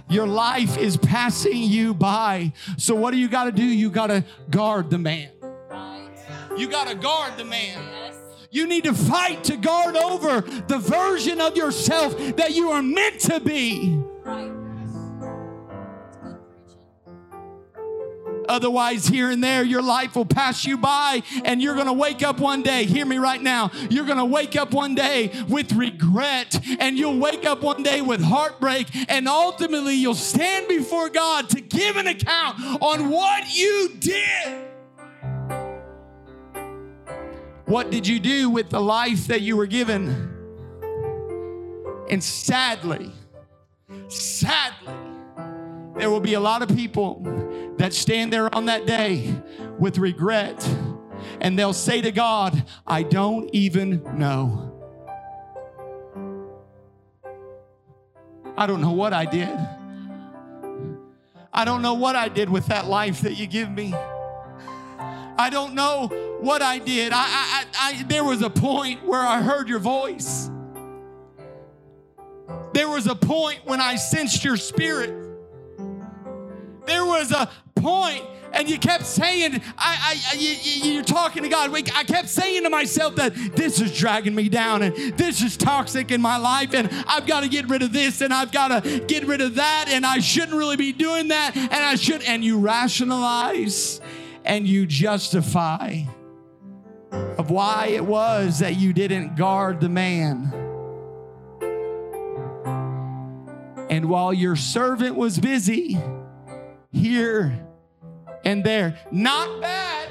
Your 0.10 0.26
life 0.26 0.78
is 0.78 0.98
passing 0.98 1.64
you 1.64 1.94
by. 1.94 2.54
So, 2.78 2.96
what 2.96 3.12
do 3.12 3.18
you 3.18 3.28
got 3.28 3.44
to 3.46 3.52
do? 3.52 3.64
You 3.64 3.90
got 3.90 4.08
to 4.08 4.24
guard 4.50 4.90
the 4.90 4.98
man. 4.98 5.30
You 6.58 6.68
got 6.68 6.88
to 6.88 6.96
guard 6.96 7.38
the 7.38 7.46
man. 7.46 7.80
You 8.50 8.66
need 8.66 8.86
to 8.86 8.94
fight 8.94 9.44
to 9.46 9.58
guard 9.58 9.96
over 9.96 10.42
the 10.42 10.80
version 10.80 11.40
of 11.40 11.56
yourself 11.56 12.18
that 12.38 12.54
you 12.54 12.72
are 12.72 12.82
meant 12.82 13.20
to 13.22 13.40
be. 13.40 14.02
Otherwise, 18.48 19.08
here 19.08 19.30
and 19.30 19.44
there, 19.44 19.64
your 19.64 19.82
life 19.82 20.16
will 20.16 20.26
pass 20.26 20.66
you 20.66 20.78
by, 20.78 21.22
and 21.46 21.62
you're 21.62 21.76
going 21.76 21.88
to 21.88 21.94
wake 21.94 22.24
up 22.24 22.40
one 22.40 22.64
day. 22.64 22.86
Hear 22.86 23.06
me 23.06 23.18
right 23.18 23.42
now. 23.42 23.72
You're 23.90 24.06
going 24.06 24.18
to 24.18 24.26
wake 24.26 24.56
up 24.56 24.74
one 24.74 24.96
day 24.96 25.32
with 25.48 25.72
regret, 25.74 26.60
and 26.80 26.98
you'll 26.98 27.20
wake 27.20 27.46
up 27.46 27.62
one 27.62 27.84
day 27.84 28.02
with 28.02 28.22
heartbreak, 28.22 28.88
and 29.10 29.28
ultimately, 29.28 29.96
you'll 29.96 30.16
stand 30.16 30.68
before 30.68 31.10
God 31.10 31.50
to 31.50 31.62
give 31.62 31.98
an 31.98 32.08
account 32.08 32.60
on 32.82 33.10
what 33.10 33.56
you 33.56 33.92
did. 34.00 34.66
What 37.66 37.92
did 37.92 38.08
you 38.08 38.20
do 38.20 38.50
with 38.50 38.70
the 38.70 38.80
life 38.80 39.28
that 39.28 39.42
you 39.42 39.58
were 39.58 39.68
given? 39.68 40.34
And 42.10 42.24
sadly, 42.24 43.12
sadly, 44.08 44.94
there 45.98 46.10
will 46.10 46.22
be 46.22 46.36
a 46.36 46.40
lot 46.40 46.62
of 46.62 46.74
people 46.74 47.22
that 47.78 47.94
stand 47.94 48.34
there 48.34 48.54
on 48.54 48.66
that 48.66 48.86
day 48.86 49.34
with 49.78 49.98
regret 49.98 50.68
and 51.42 51.58
they'll 51.58 51.74
say 51.74 52.02
to 52.02 52.12
God, 52.12 52.66
I 52.86 53.04
don't 53.04 53.50
even 53.54 54.02
know. 54.18 54.74
I 58.58 58.66
don't 58.66 58.82
know 58.82 58.92
what 58.92 59.14
I 59.14 59.26
did. 59.26 59.56
I 61.54 61.66
don't 61.66 61.82
know 61.82 61.94
what 61.94 62.16
I 62.16 62.28
did 62.28 62.50
with 62.50 62.68
that 62.68 62.88
life 62.88 63.22
that 63.22 63.34
you 63.34 63.48
give 63.48 63.70
me. 63.70 63.94
I 65.40 65.50
don't 65.52 65.76
know 65.76 66.08
what 66.40 66.64
I 66.64 66.80
did. 66.80 67.14
I, 67.14 67.18
I, 67.20 67.66
I, 67.80 68.04
there 68.04 68.24
was 68.24 68.42
a 68.42 68.50
point 68.50 69.06
where 69.06 69.22
I 69.22 69.42
heard 69.42 69.70
your 69.70 69.80
voice. 69.80 70.50
There 72.74 72.90
was 72.90 73.08
a 73.08 73.16
point 73.16 73.62
when 73.66 73.80
I 73.80 73.96
sensed 73.96 74.44
your 74.44 74.58
spirit. 74.58 75.10
There 76.86 77.06
was 77.06 77.32
a 77.32 77.50
point 77.88 78.26
and 78.52 78.70
you 78.70 78.78
kept 78.78 79.06
saying, 79.06 79.62
I, 79.78 80.20
I, 80.34 80.36
you, 80.36 81.00
are 81.00 81.04
talking 81.04 81.44
to 81.44 81.50
God. 81.50 81.72
I 81.96 82.04
kept 82.04 82.28
saying 82.28 82.64
to 82.64 82.70
myself 82.70 83.16
that 83.16 83.34
this 83.56 83.80
is 83.80 83.98
dragging 83.98 84.36
me 84.36 84.50
down 84.50 84.82
and 84.82 84.96
this 85.18 85.42
is 85.42 85.56
toxic 85.56 86.12
in 86.12 86.22
my 86.22 86.38
life 86.38 86.74
and 86.74 86.90
I've 87.08 87.26
got 87.26 87.44
to 87.44 87.50
get 87.50 87.70
rid 87.70 87.84
of 87.84 87.94
this 87.94 88.20
and 88.22 88.34
I've 88.34 88.52
got 88.52 88.84
to 88.84 89.00
get 89.00 89.26
rid 89.26 89.40
of 89.40 89.56
that 89.56 89.86
and 89.90 90.06
I 90.06 90.20
shouldn't 90.20 90.58
really 90.58 90.76
be 90.76 90.92
doing 90.92 91.30
that 91.30 91.56
and 91.56 91.74
I 91.74 91.96
should. 91.96 92.22
And 92.24 92.44
you 92.44 92.60
rationalize 92.60 94.02
and 94.44 94.68
you 94.68 94.86
justify 94.86 96.02
of 97.12 97.50
why 97.50 97.88
it 97.88 98.06
was 98.06 98.60
that 98.60 98.76
you 98.76 98.92
didn't 98.92 99.36
guard 99.36 99.80
the 99.80 99.90
man. 99.90 100.52
And 103.90 104.10
while 104.10 104.34
your 104.34 104.58
servant 104.58 105.16
was 105.16 105.40
busy, 105.40 105.98
here 106.92 107.67
and 108.44 108.64
there. 108.64 108.98
Not 109.12 109.62
bad, 109.62 110.10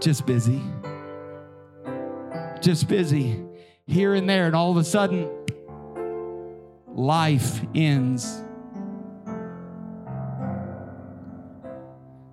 just 0.00 0.26
busy. 0.26 0.60
Just 2.60 2.88
busy 2.88 3.44
here 3.86 4.14
and 4.14 4.28
there. 4.28 4.46
And 4.46 4.56
all 4.56 4.70
of 4.70 4.76
a 4.76 4.84
sudden, 4.84 5.30
life 6.86 7.60
ends. 7.74 8.42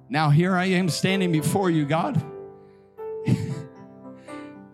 Now 0.10 0.30
here 0.30 0.56
I 0.56 0.66
am 0.66 0.90
standing 0.90 1.32
before 1.32 1.70
you, 1.70 1.86
God. 1.86 2.24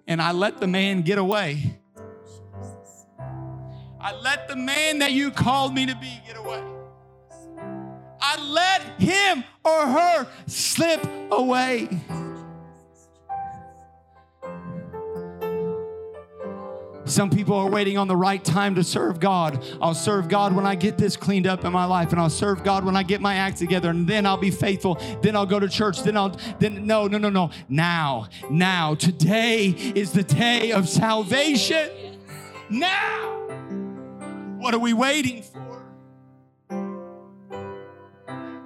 and 0.08 0.22
I 0.22 0.32
let 0.32 0.60
the 0.60 0.68
man 0.68 1.02
get 1.02 1.18
away. 1.18 1.80
I 4.00 4.14
let 4.14 4.48
the 4.48 4.56
man 4.56 5.00
that 5.00 5.12
you 5.12 5.32
called 5.32 5.74
me 5.74 5.86
to 5.86 5.96
be 5.96 6.22
get 6.26 6.38
away. 6.38 6.71
I 8.22 8.42
let 8.42 8.82
him 9.02 9.44
or 9.64 9.88
her 9.88 10.28
slip 10.48 11.06
away. 11.32 11.90
Some 17.06 17.30
people 17.30 17.56
are 17.56 17.70
waiting 17.70 17.98
on 17.98 18.08
the 18.08 18.16
right 18.16 18.42
time 18.42 18.76
to 18.76 18.86
serve 18.86 19.20
God. 19.20 19.66
I'll 19.82 19.94
serve 19.94 20.30
God 20.30 20.56
when 20.56 20.66
I 20.66 20.76
get 20.76 20.98
this 20.98 21.18
cleaned 21.18 21.46
up 21.46 21.66
in 21.66 21.74
my 21.74 21.84
life, 21.84 22.12
and 22.12 22.22
I'll 22.22 22.30
serve 22.30 22.64
God 22.64 22.86
when 22.86 22.96
I 22.96 23.04
get 23.04 23.20
my 23.20 23.36
act 23.36 23.58
together, 23.58 23.90
and 23.90 24.08
then 24.08 24.26
I'll 24.26 24.38
be 24.38 24.52
faithful. 24.52 24.98
Then 25.22 25.36
I'll 25.36 25.46
go 25.46 25.60
to 25.60 25.68
church. 25.68 26.04
Then 26.04 26.16
I'll, 26.16 26.38
then, 26.60 26.88
no, 26.88 27.08
no, 27.08 27.18
no, 27.18 27.30
no. 27.30 27.52
Now, 27.68 28.30
now, 28.50 28.96
today 28.96 29.68
is 29.68 30.14
the 30.14 30.24
day 30.24 30.72
of 30.72 30.88
salvation. 30.88 31.90
Now. 32.70 33.40
What 34.60 34.74
are 34.74 34.80
we 34.80 34.94
waiting 34.94 35.42
for? 35.42 35.71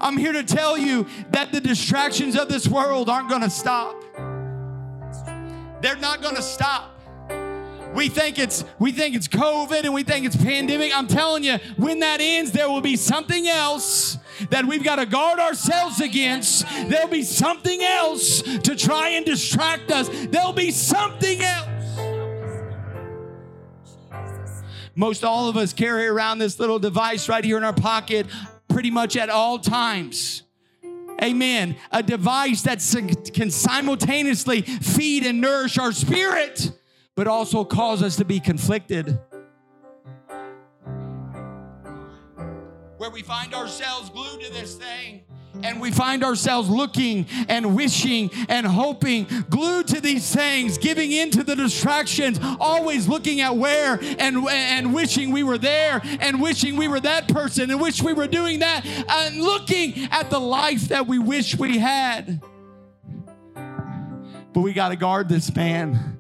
I'm 0.06 0.18
here 0.18 0.34
to 0.34 0.44
tell 0.44 0.78
you 0.78 1.08
that 1.32 1.52
the 1.52 1.60
distractions 1.60 2.38
of 2.38 2.48
this 2.48 2.68
world 2.68 3.10
aren't 3.10 3.28
going 3.28 3.42
to 3.42 3.50
stop. 3.50 4.00
They're 5.82 5.96
not 5.96 6.22
going 6.22 6.36
to 6.36 6.44
stop. 6.44 6.92
We 7.96 8.10
think 8.10 8.38
it's 8.38 8.64
we 8.78 8.92
think 8.92 9.16
it's 9.16 9.28
COVID 9.28 9.84
and 9.84 9.96
we 9.96 10.04
think 10.04 10.28
it's 10.28 10.36
pandemic. 10.36 10.96
I'm 10.96 11.08
telling 11.08 11.44
you, 11.44 11.58
when 11.78 12.02
that 12.02 12.22
ends, 12.22 12.52
there 12.52 12.70
will 12.70 12.82
be 12.82 12.96
something 12.98 13.48
else 13.48 14.20
that 14.52 14.66
we've 14.66 14.84
got 14.84 14.98
to 14.98 15.08
guard 15.08 15.40
ourselves 15.40 16.00
against. 16.00 16.68
There'll 16.88 17.08
be 17.08 17.24
something 17.24 17.82
else 17.82 18.44
to 18.44 18.76
try 18.76 19.10
and 19.10 19.26
distract 19.26 19.90
us. 19.90 20.08
There'll 20.28 20.54
be 20.54 20.70
something 20.70 21.42
else. 21.42 21.70
Most 24.94 25.24
all 25.24 25.50
of 25.50 25.58
us 25.58 25.74
carry 25.74 26.06
around 26.06 26.38
this 26.38 26.60
little 26.60 26.78
device 26.78 27.28
right 27.28 27.44
here 27.44 27.58
in 27.58 27.64
our 27.64 27.74
pocket 27.74 28.28
pretty 28.76 28.92
much 28.92 29.16
at 29.16 29.30
all 29.30 29.58
times. 29.58 30.44
Amen. 31.24 31.78
A 31.94 32.04
device 32.04 32.62
that 32.64 32.82
can 33.34 33.50
simultaneously 33.50 34.64
feed 34.64 35.26
and 35.26 35.40
nourish 35.40 35.78
our 35.78 35.94
spirit 35.94 36.74
but 37.16 37.26
also 37.26 37.64
cause 37.64 38.04
us 38.04 38.18
to 38.18 38.26
be 38.26 38.42
conflicted. 38.42 39.18
Where 42.98 43.10
we 43.12 43.22
find 43.22 43.54
ourselves 43.54 44.10
glued 44.10 44.42
to 44.42 44.52
this 44.52 44.76
thing 44.76 45.24
and 45.64 45.80
we 45.80 45.92
find 45.92 46.24
ourselves 46.24 46.70
looking 46.70 47.28
and 47.48 47.76
wishing 47.76 48.30
and 48.50 48.66
hoping, 48.66 49.28
glued 49.50 49.88
to 49.88 50.02
these 50.02 50.34
things, 50.34 50.78
giving 50.78 51.12
into 51.12 51.44
the 51.44 51.56
distractions, 51.56 52.40
always 52.60 53.08
looking 53.08 53.42
at 53.42 53.56
where 53.56 54.00
and, 54.20 54.48
and 54.50 54.94
wishing 54.94 55.32
we 55.32 55.44
were 55.44 55.58
there 55.58 56.02
and 56.20 56.42
wishing 56.42 56.76
we 56.76 56.88
were 56.88 57.00
that 57.00 57.28
person 57.28 57.72
and 57.72 57.82
wish 57.82 58.02
we 58.02 58.14
were 58.14 58.28
doing 58.28 58.60
that 58.60 58.86
and 58.86 59.42
looking 59.42 60.08
at 60.12 60.30
the 60.30 60.40
life 60.40 60.90
that 60.90 61.08
we 61.08 61.20
wish 61.20 61.58
we 61.58 61.78
had. 61.78 62.42
But 64.54 64.62
we 64.62 64.74
got 64.74 64.90
to 64.90 64.96
guard 64.96 65.28
this 65.28 65.54
man 65.54 66.16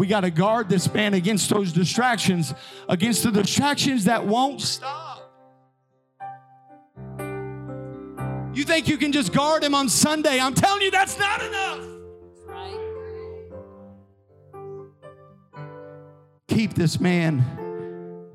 we 0.00 0.06
got 0.06 0.22
to 0.22 0.30
guard 0.30 0.70
this 0.70 0.90
man 0.94 1.12
against 1.12 1.50
those 1.50 1.74
distractions, 1.74 2.54
against 2.88 3.22
the 3.22 3.30
distractions 3.30 4.04
that 4.04 4.24
won't 4.24 4.62
stop. 4.62 5.09
You 8.60 8.66
think 8.66 8.88
you 8.88 8.98
can 8.98 9.10
just 9.10 9.32
guard 9.32 9.64
him 9.64 9.74
on 9.74 9.88
Sunday? 9.88 10.38
I'm 10.38 10.52
telling 10.52 10.82
you, 10.82 10.90
that's 10.90 11.18
not 11.18 11.42
enough. 11.42 11.80
Keep 16.46 16.74
this 16.74 17.00
man. 17.00 17.42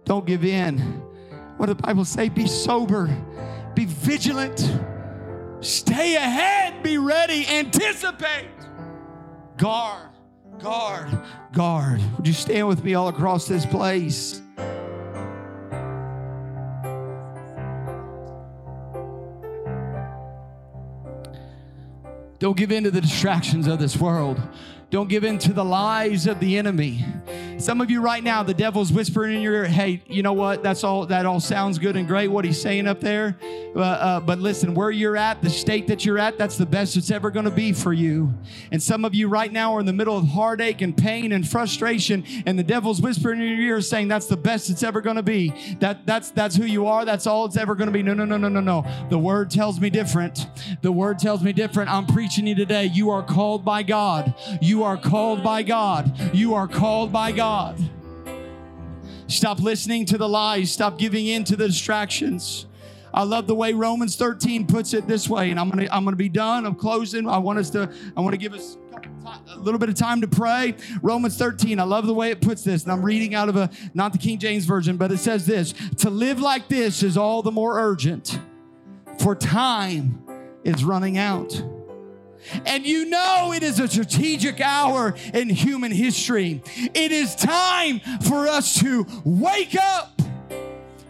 Don't 0.03 0.25
give 0.25 0.43
in. 0.43 0.79
What 1.57 1.67
the 1.67 1.75
Bible 1.75 2.05
say? 2.05 2.29
Be 2.29 2.47
sober, 2.47 3.05
be 3.75 3.85
vigilant, 3.85 4.67
stay 5.59 6.15
ahead, 6.15 6.81
be 6.81 6.97
ready, 6.97 7.45
anticipate, 7.47 8.49
guard 9.57 10.09
guard, 10.57 11.21
guard. 11.53 12.01
Would 12.17 12.25
you 12.25 12.33
stand 12.33 12.67
with 12.67 12.83
me 12.83 12.95
all 12.95 13.09
across 13.09 13.47
this 13.47 13.63
place? 13.63 14.41
Don't 22.39 22.57
give 22.57 22.71
in 22.71 22.83
to 22.83 22.91
the 22.91 23.01
distractions 23.01 23.67
of 23.67 23.79
this 23.79 23.97
world. 23.97 24.41
Don't 24.89 25.09
give 25.09 25.23
in 25.23 25.37
to 25.39 25.53
the 25.53 25.65
lies 25.65 26.27
of 26.27 26.39
the 26.39 26.57
enemy. 26.57 27.03
Some 27.57 27.81
of 27.81 27.89
you 27.89 28.01
right 28.01 28.23
now, 28.23 28.43
the 28.43 28.53
devil's 28.53 28.91
whispering 28.91 29.35
in 29.35 29.41
your 29.41 29.53
ear, 29.53 29.65
hey, 29.65 30.03
you 30.07 30.21
know 30.21 30.33
what? 30.33 30.61
That's 30.61 30.83
all 30.83 31.05
that 31.07 31.25
all 31.25 31.39
sounds 31.39 31.79
good 31.79 31.95
and 31.95 32.07
great, 32.07 32.27
what 32.27 32.45
he's 32.45 32.61
saying 32.61 32.85
up 32.85 32.99
there. 32.99 33.37
Uh, 33.75 33.79
uh, 33.79 34.19
but 34.19 34.39
listen, 34.39 34.73
where 34.73 34.91
you're 34.91 35.17
at, 35.17 35.41
the 35.41 35.49
state 35.49 35.87
that 35.87 36.05
you're 36.05 36.19
at, 36.19 36.37
that's 36.37 36.57
the 36.57 36.65
best 36.65 36.97
it's 36.97 37.11
ever 37.11 37.31
going 37.31 37.45
to 37.45 37.51
be 37.51 37.73
for 37.73 37.93
you. 37.93 38.33
And 38.71 38.81
some 38.81 39.05
of 39.05 39.15
you 39.15 39.27
right 39.27 39.51
now 39.51 39.75
are 39.75 39.79
in 39.79 39.85
the 39.85 39.93
middle 39.93 40.17
of 40.17 40.27
heartache 40.27 40.81
and 40.81 40.95
pain 40.95 41.31
and 41.31 41.47
frustration, 41.47 42.23
and 42.45 42.59
the 42.59 42.63
devil's 42.63 43.01
whispering 43.01 43.41
in 43.41 43.47
your 43.47 43.59
ear 43.59 43.81
saying 43.81 44.07
that's 44.07 44.27
the 44.27 44.37
best 44.37 44.69
it's 44.69 44.83
ever 44.83 45.01
going 45.01 45.15
to 45.15 45.23
be. 45.23 45.53
That 45.79 46.05
that's 46.05 46.31
that's 46.31 46.55
who 46.55 46.65
you 46.65 46.87
are, 46.87 47.05
that's 47.05 47.25
all 47.25 47.45
it's 47.45 47.57
ever 47.57 47.75
going 47.75 47.87
to 47.87 47.93
be. 47.93 48.03
No, 48.03 48.13
no, 48.13 48.25
no, 48.25 48.37
no, 48.37 48.49
no, 48.49 48.59
no. 48.59 48.85
The 49.09 49.19
word 49.19 49.49
tells 49.49 49.79
me 49.79 49.89
different. 49.89 50.45
The 50.81 50.91
word 50.91 51.19
tells 51.19 51.41
me 51.41 51.53
different. 51.53 51.89
I'm 51.89 52.05
preaching 52.05 52.47
you 52.47 52.55
today. 52.55 52.85
You 52.85 53.09
are 53.09 53.23
called 53.23 53.65
by 53.65 53.83
God. 53.83 54.33
You 54.61 54.74
are 54.83 54.97
called 54.97 55.43
by 55.43 55.63
God. 55.63 56.33
You 56.33 56.53
are 56.55 56.67
called 56.67 57.11
by 57.11 57.31
God. 57.31 57.45
God. 57.45 57.79
Stop 59.27 59.59
listening 59.59 60.05
to 60.07 60.17
the 60.17 60.27
lies. 60.27 60.71
Stop 60.71 60.97
giving 60.97 61.27
in 61.27 61.43
to 61.43 61.55
the 61.55 61.67
distractions. 61.67 62.65
I 63.13 63.23
love 63.23 63.45
the 63.45 63.53
way 63.53 63.73
Romans 63.73 64.15
13 64.15 64.65
puts 64.67 64.93
it 64.93 65.07
this 65.07 65.29
way, 65.29 65.51
and 65.51 65.59
I'm 65.59 65.69
gonna 65.69 65.87
I'm 65.91 66.03
gonna 66.03 66.15
be 66.15 66.27
done. 66.27 66.65
I'm 66.65 66.73
closing. 66.73 67.29
I 67.29 67.37
want 67.37 67.59
us 67.59 67.69
to 67.69 67.91
I 68.17 68.21
want 68.21 68.33
to 68.33 68.37
give 68.37 68.53
us 68.53 68.77
a 69.53 69.59
little 69.59 69.79
bit 69.79 69.89
of 69.89 69.95
time 69.95 70.21
to 70.21 70.27
pray. 70.27 70.75
Romans 71.03 71.37
13. 71.37 71.79
I 71.79 71.83
love 71.83 72.07
the 72.07 72.13
way 72.13 72.31
it 72.31 72.41
puts 72.41 72.63
this, 72.63 72.83
and 72.83 72.91
I'm 72.91 73.03
reading 73.03 73.35
out 73.35 73.47
of 73.47 73.55
a 73.55 73.69
not 73.93 74.11
the 74.11 74.17
King 74.17 74.39
James 74.39 74.65
version, 74.65 74.97
but 74.97 75.11
it 75.11 75.19
says 75.19 75.45
this: 75.45 75.73
To 75.99 76.09
live 76.09 76.39
like 76.39 76.67
this 76.67 77.03
is 77.03 77.15
all 77.15 77.41
the 77.41 77.51
more 77.51 77.79
urgent, 77.79 78.39
for 79.19 79.35
time 79.35 80.23
is 80.63 80.83
running 80.83 81.17
out. 81.17 81.63
And 82.65 82.85
you 82.85 83.05
know 83.05 83.53
it 83.53 83.63
is 83.63 83.79
a 83.79 83.87
strategic 83.87 84.61
hour 84.61 85.15
in 85.33 85.49
human 85.49 85.91
history. 85.91 86.61
It 86.65 87.11
is 87.11 87.35
time 87.35 87.99
for 88.27 88.47
us 88.47 88.79
to 88.79 89.05
wake 89.23 89.75
up 89.75 90.14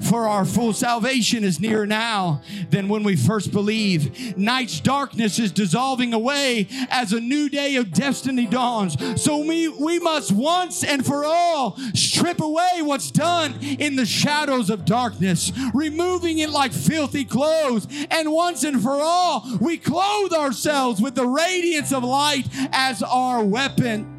for 0.05 0.27
our 0.27 0.45
full 0.45 0.73
salvation 0.73 1.43
is 1.43 1.59
nearer 1.59 1.85
now 1.85 2.41
than 2.69 2.87
when 2.87 3.03
we 3.03 3.15
first 3.15 3.51
believe. 3.51 4.37
Night's 4.37 4.79
darkness 4.79 5.39
is 5.39 5.51
dissolving 5.51 6.13
away 6.13 6.67
as 6.89 7.13
a 7.13 7.19
new 7.19 7.49
day 7.49 7.75
of 7.75 7.91
destiny 7.91 8.45
dawns. 8.45 8.95
So 9.21 9.39
we, 9.39 9.67
we 9.67 9.99
must 9.99 10.31
once 10.31 10.83
and 10.83 11.05
for 11.05 11.25
all 11.25 11.77
strip 11.93 12.39
away 12.39 12.81
what's 12.81 13.11
done 13.11 13.55
in 13.61 13.95
the 13.95 14.05
shadows 14.05 14.69
of 14.69 14.85
darkness, 14.85 15.51
removing 15.73 16.39
it 16.39 16.49
like 16.49 16.71
filthy 16.71 17.25
clothes. 17.25 17.87
And 18.11 18.31
once 18.31 18.63
and 18.63 18.81
for 18.81 19.01
all, 19.01 19.45
we 19.59 19.77
clothe 19.77 20.33
ourselves 20.33 21.01
with 21.01 21.15
the 21.15 21.27
radiance 21.27 21.91
of 21.91 22.03
light 22.03 22.47
as 22.71 23.01
our 23.03 23.43
weapon. 23.43 24.14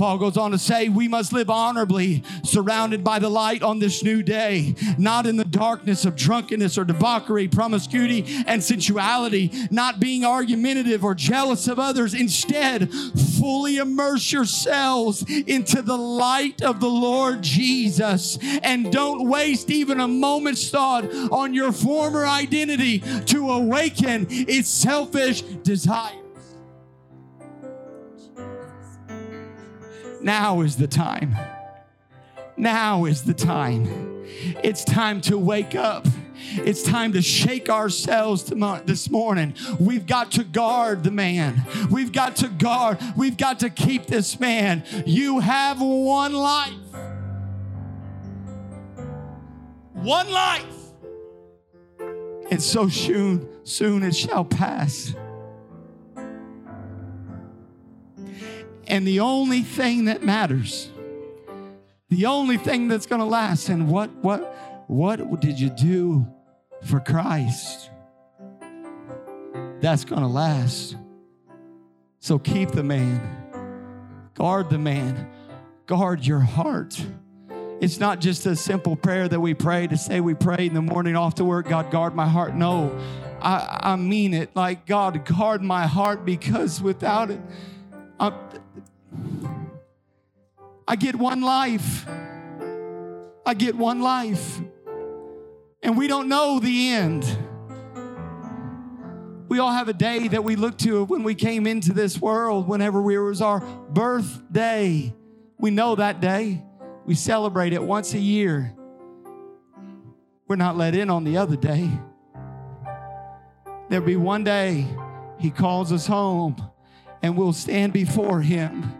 Paul 0.00 0.16
goes 0.16 0.38
on 0.38 0.52
to 0.52 0.58
say, 0.58 0.88
we 0.88 1.08
must 1.08 1.30
live 1.30 1.50
honorably, 1.50 2.22
surrounded 2.42 3.04
by 3.04 3.18
the 3.18 3.28
light 3.28 3.62
on 3.62 3.80
this 3.80 4.02
new 4.02 4.22
day, 4.22 4.74
not 4.96 5.26
in 5.26 5.36
the 5.36 5.44
darkness 5.44 6.06
of 6.06 6.16
drunkenness 6.16 6.78
or 6.78 6.84
debauchery, 6.84 7.48
promiscuity, 7.48 8.24
and 8.46 8.64
sensuality, 8.64 9.52
not 9.70 10.00
being 10.00 10.24
argumentative 10.24 11.04
or 11.04 11.14
jealous 11.14 11.68
of 11.68 11.78
others. 11.78 12.14
Instead, 12.14 12.90
fully 13.38 13.76
immerse 13.76 14.32
yourselves 14.32 15.22
into 15.28 15.82
the 15.82 15.98
light 15.98 16.62
of 16.62 16.80
the 16.80 16.88
Lord 16.88 17.42
Jesus 17.42 18.38
and 18.62 18.90
don't 18.90 19.28
waste 19.28 19.68
even 19.68 20.00
a 20.00 20.08
moment's 20.08 20.70
thought 20.70 21.12
on 21.30 21.52
your 21.52 21.72
former 21.72 22.24
identity 22.24 23.00
to 23.26 23.50
awaken 23.50 24.26
its 24.30 24.70
selfish 24.70 25.42
desire. 25.42 26.19
Now 30.22 30.60
is 30.60 30.76
the 30.76 30.86
time. 30.86 31.36
Now 32.56 33.06
is 33.06 33.24
the 33.24 33.34
time. 33.34 34.24
It's 34.62 34.84
time 34.84 35.20
to 35.22 35.38
wake 35.38 35.74
up. 35.74 36.06
It's 36.52 36.82
time 36.82 37.12
to 37.12 37.22
shake 37.22 37.68
ourselves 37.68 38.44
this 38.44 39.10
morning. 39.10 39.54
We've 39.78 40.06
got 40.06 40.32
to 40.32 40.44
guard 40.44 41.04
the 41.04 41.10
man. 41.10 41.64
We've 41.90 42.12
got 42.12 42.36
to 42.36 42.48
guard. 42.48 42.98
We've 43.16 43.36
got 43.36 43.60
to 43.60 43.70
keep 43.70 44.06
this 44.06 44.40
man. 44.40 44.84
You 45.06 45.40
have 45.40 45.80
one 45.80 46.32
life. 46.34 46.74
One 49.92 50.30
life. 50.30 50.64
and 52.50 52.60
so 52.60 52.88
soon, 52.88 53.48
soon 53.62 54.02
it 54.02 54.14
shall 54.14 54.44
pass. 54.44 55.14
And 58.90 59.06
the 59.06 59.20
only 59.20 59.62
thing 59.62 60.06
that 60.06 60.24
matters, 60.24 60.90
the 62.08 62.26
only 62.26 62.56
thing 62.56 62.88
that's 62.88 63.06
going 63.06 63.20
to 63.20 63.24
last, 63.24 63.68
and 63.68 63.88
what, 63.88 64.10
what, 64.16 64.52
what 64.88 65.40
did 65.40 65.60
you 65.60 65.70
do 65.70 66.26
for 66.82 66.98
Christ? 66.98 67.88
That's 69.80 70.04
going 70.04 70.22
to 70.22 70.26
last. 70.26 70.96
So 72.18 72.40
keep 72.40 72.72
the 72.72 72.82
man, 72.82 73.20
guard 74.34 74.70
the 74.70 74.78
man, 74.78 75.30
guard 75.86 76.26
your 76.26 76.40
heart. 76.40 77.00
It's 77.80 78.00
not 78.00 78.20
just 78.20 78.44
a 78.44 78.56
simple 78.56 78.96
prayer 78.96 79.28
that 79.28 79.38
we 79.38 79.54
pray 79.54 79.86
to 79.86 79.96
say 79.96 80.20
we 80.20 80.34
pray 80.34 80.66
in 80.66 80.74
the 80.74 80.82
morning 80.82 81.14
off 81.14 81.36
to 81.36 81.44
work, 81.44 81.68
God, 81.68 81.92
guard 81.92 82.16
my 82.16 82.26
heart. 82.26 82.56
No, 82.56 82.92
I, 83.40 83.92
I 83.92 83.96
mean 83.96 84.34
it. 84.34 84.56
Like, 84.56 84.84
God, 84.84 85.24
guard 85.24 85.62
my 85.62 85.86
heart 85.86 86.24
because 86.24 86.82
without 86.82 87.30
it, 87.30 87.40
I, 88.20 88.32
I 90.86 90.96
get 90.96 91.16
one 91.16 91.40
life. 91.40 92.06
I 93.46 93.54
get 93.54 93.74
one 93.74 94.02
life. 94.02 94.60
And 95.82 95.96
we 95.96 96.06
don't 96.06 96.28
know 96.28 96.60
the 96.60 96.90
end. 96.90 97.24
We 99.48 99.58
all 99.58 99.72
have 99.72 99.88
a 99.88 99.94
day 99.94 100.28
that 100.28 100.44
we 100.44 100.54
look 100.54 100.76
to 100.78 101.04
when 101.06 101.22
we 101.22 101.34
came 101.34 101.66
into 101.66 101.94
this 101.94 102.20
world, 102.20 102.68
whenever 102.68 103.00
we, 103.00 103.16
it 103.16 103.20
was 103.20 103.40
our 103.40 103.60
birthday. 103.60 105.14
We 105.58 105.70
know 105.70 105.94
that 105.94 106.20
day. 106.20 106.62
We 107.06 107.14
celebrate 107.14 107.72
it 107.72 107.82
once 107.82 108.12
a 108.12 108.18
year. 108.18 108.74
We're 110.46 110.56
not 110.56 110.76
let 110.76 110.94
in 110.94 111.08
on 111.08 111.24
the 111.24 111.38
other 111.38 111.56
day. 111.56 111.90
There'll 113.88 114.04
be 114.04 114.16
one 114.16 114.44
day 114.44 114.86
He 115.38 115.50
calls 115.50 115.90
us 115.90 116.06
home 116.06 116.69
and 117.22 117.36
we'll 117.36 117.52
stand 117.52 117.92
before 117.92 118.40
Him. 118.40 118.94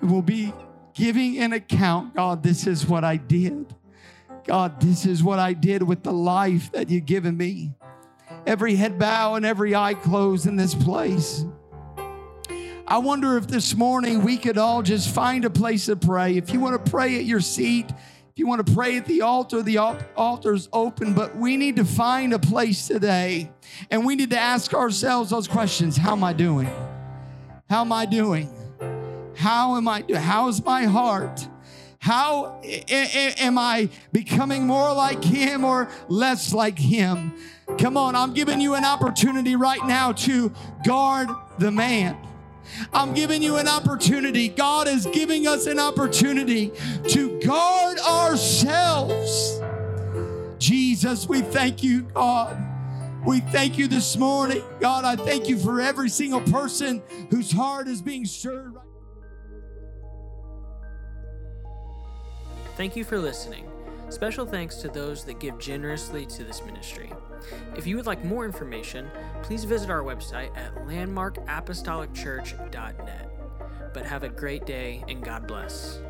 We'll 0.00 0.22
be 0.22 0.52
giving 0.94 1.38
an 1.38 1.52
account 1.52 2.14
God, 2.14 2.42
this 2.42 2.66
is 2.66 2.86
what 2.86 3.04
I 3.04 3.16
did. 3.16 3.74
God, 4.44 4.80
this 4.80 5.06
is 5.06 5.22
what 5.22 5.38
I 5.38 5.52
did 5.52 5.82
with 5.82 6.02
the 6.02 6.12
life 6.12 6.72
that 6.72 6.90
you've 6.90 7.06
given 7.06 7.36
me. 7.36 7.72
Every 8.44 8.74
head 8.74 8.98
bow 8.98 9.36
and 9.36 9.46
every 9.46 9.74
eye 9.74 9.94
closed 9.94 10.46
in 10.46 10.56
this 10.56 10.74
place. 10.74 11.44
I 12.86 12.98
wonder 12.98 13.36
if 13.36 13.46
this 13.46 13.76
morning 13.76 14.24
we 14.24 14.36
could 14.36 14.58
all 14.58 14.82
just 14.82 15.14
find 15.14 15.44
a 15.44 15.50
place 15.50 15.86
to 15.86 15.96
pray. 15.96 16.36
If 16.36 16.52
you 16.52 16.58
want 16.58 16.84
to 16.84 16.90
pray 16.90 17.16
at 17.16 17.24
your 17.24 17.40
seat, 17.40 17.88
if 17.88 18.38
you 18.38 18.46
want 18.46 18.66
to 18.66 18.74
pray 18.74 18.96
at 18.96 19.06
the 19.06 19.22
altar, 19.22 19.62
the 19.62 19.78
altar's 19.78 20.68
open, 20.72 21.14
but 21.14 21.36
we 21.36 21.56
need 21.56 21.76
to 21.76 21.84
find 21.84 22.32
a 22.32 22.38
place 22.38 22.88
today 22.88 23.52
and 23.90 24.04
we 24.04 24.16
need 24.16 24.30
to 24.30 24.38
ask 24.38 24.74
ourselves 24.74 25.30
those 25.30 25.46
questions 25.46 25.96
How 25.96 26.12
am 26.12 26.24
I 26.24 26.32
doing? 26.32 26.68
How 27.72 27.80
am 27.80 27.90
I 27.90 28.04
doing? 28.04 28.52
How 29.34 29.78
am 29.78 29.88
I 29.88 30.02
doing? 30.02 30.20
How 30.20 30.48
is 30.48 30.62
my 30.62 30.84
heart? 30.84 31.48
How 32.00 32.60
am 32.62 33.56
I 33.56 33.88
becoming 34.12 34.66
more 34.66 34.92
like 34.92 35.24
Him 35.24 35.64
or 35.64 35.88
less 36.06 36.52
like 36.52 36.78
Him? 36.78 37.32
Come 37.78 37.96
on, 37.96 38.14
I'm 38.14 38.34
giving 38.34 38.60
you 38.60 38.74
an 38.74 38.84
opportunity 38.84 39.56
right 39.56 39.82
now 39.86 40.12
to 40.12 40.52
guard 40.84 41.30
the 41.58 41.70
man. 41.70 42.18
I'm 42.92 43.14
giving 43.14 43.40
you 43.40 43.56
an 43.56 43.68
opportunity. 43.68 44.48
God 44.48 44.86
is 44.86 45.06
giving 45.06 45.46
us 45.46 45.66
an 45.66 45.78
opportunity 45.78 46.72
to 47.08 47.40
guard 47.40 47.98
ourselves. 48.00 49.62
Jesus, 50.58 51.26
we 51.26 51.40
thank 51.40 51.82
you, 51.82 52.02
God. 52.02 52.71
We 53.24 53.40
thank 53.40 53.78
you 53.78 53.86
this 53.86 54.16
morning. 54.16 54.64
God, 54.80 55.04
I 55.04 55.14
thank 55.14 55.48
you 55.48 55.56
for 55.56 55.80
every 55.80 56.08
single 56.08 56.40
person 56.40 57.00
whose 57.30 57.52
heart 57.52 57.86
is 57.86 58.02
being 58.02 58.24
stirred. 58.24 58.74
Thank 62.76 62.96
you 62.96 63.04
for 63.04 63.18
listening. 63.18 63.70
Special 64.08 64.44
thanks 64.44 64.74
to 64.76 64.88
those 64.88 65.24
that 65.24 65.38
give 65.38 65.56
generously 65.58 66.26
to 66.26 66.42
this 66.42 66.64
ministry. 66.64 67.12
If 67.76 67.86
you 67.86 67.94
would 67.96 68.06
like 68.06 68.24
more 68.24 68.44
information, 68.44 69.08
please 69.42 69.62
visit 69.64 69.88
our 69.88 70.02
website 70.02 70.50
at 70.56 70.74
landmarkapostolicchurch.net. 70.86 73.28
But 73.94 74.04
have 74.04 74.24
a 74.24 74.28
great 74.28 74.66
day 74.66 75.04
and 75.08 75.22
God 75.22 75.46
bless. 75.46 76.00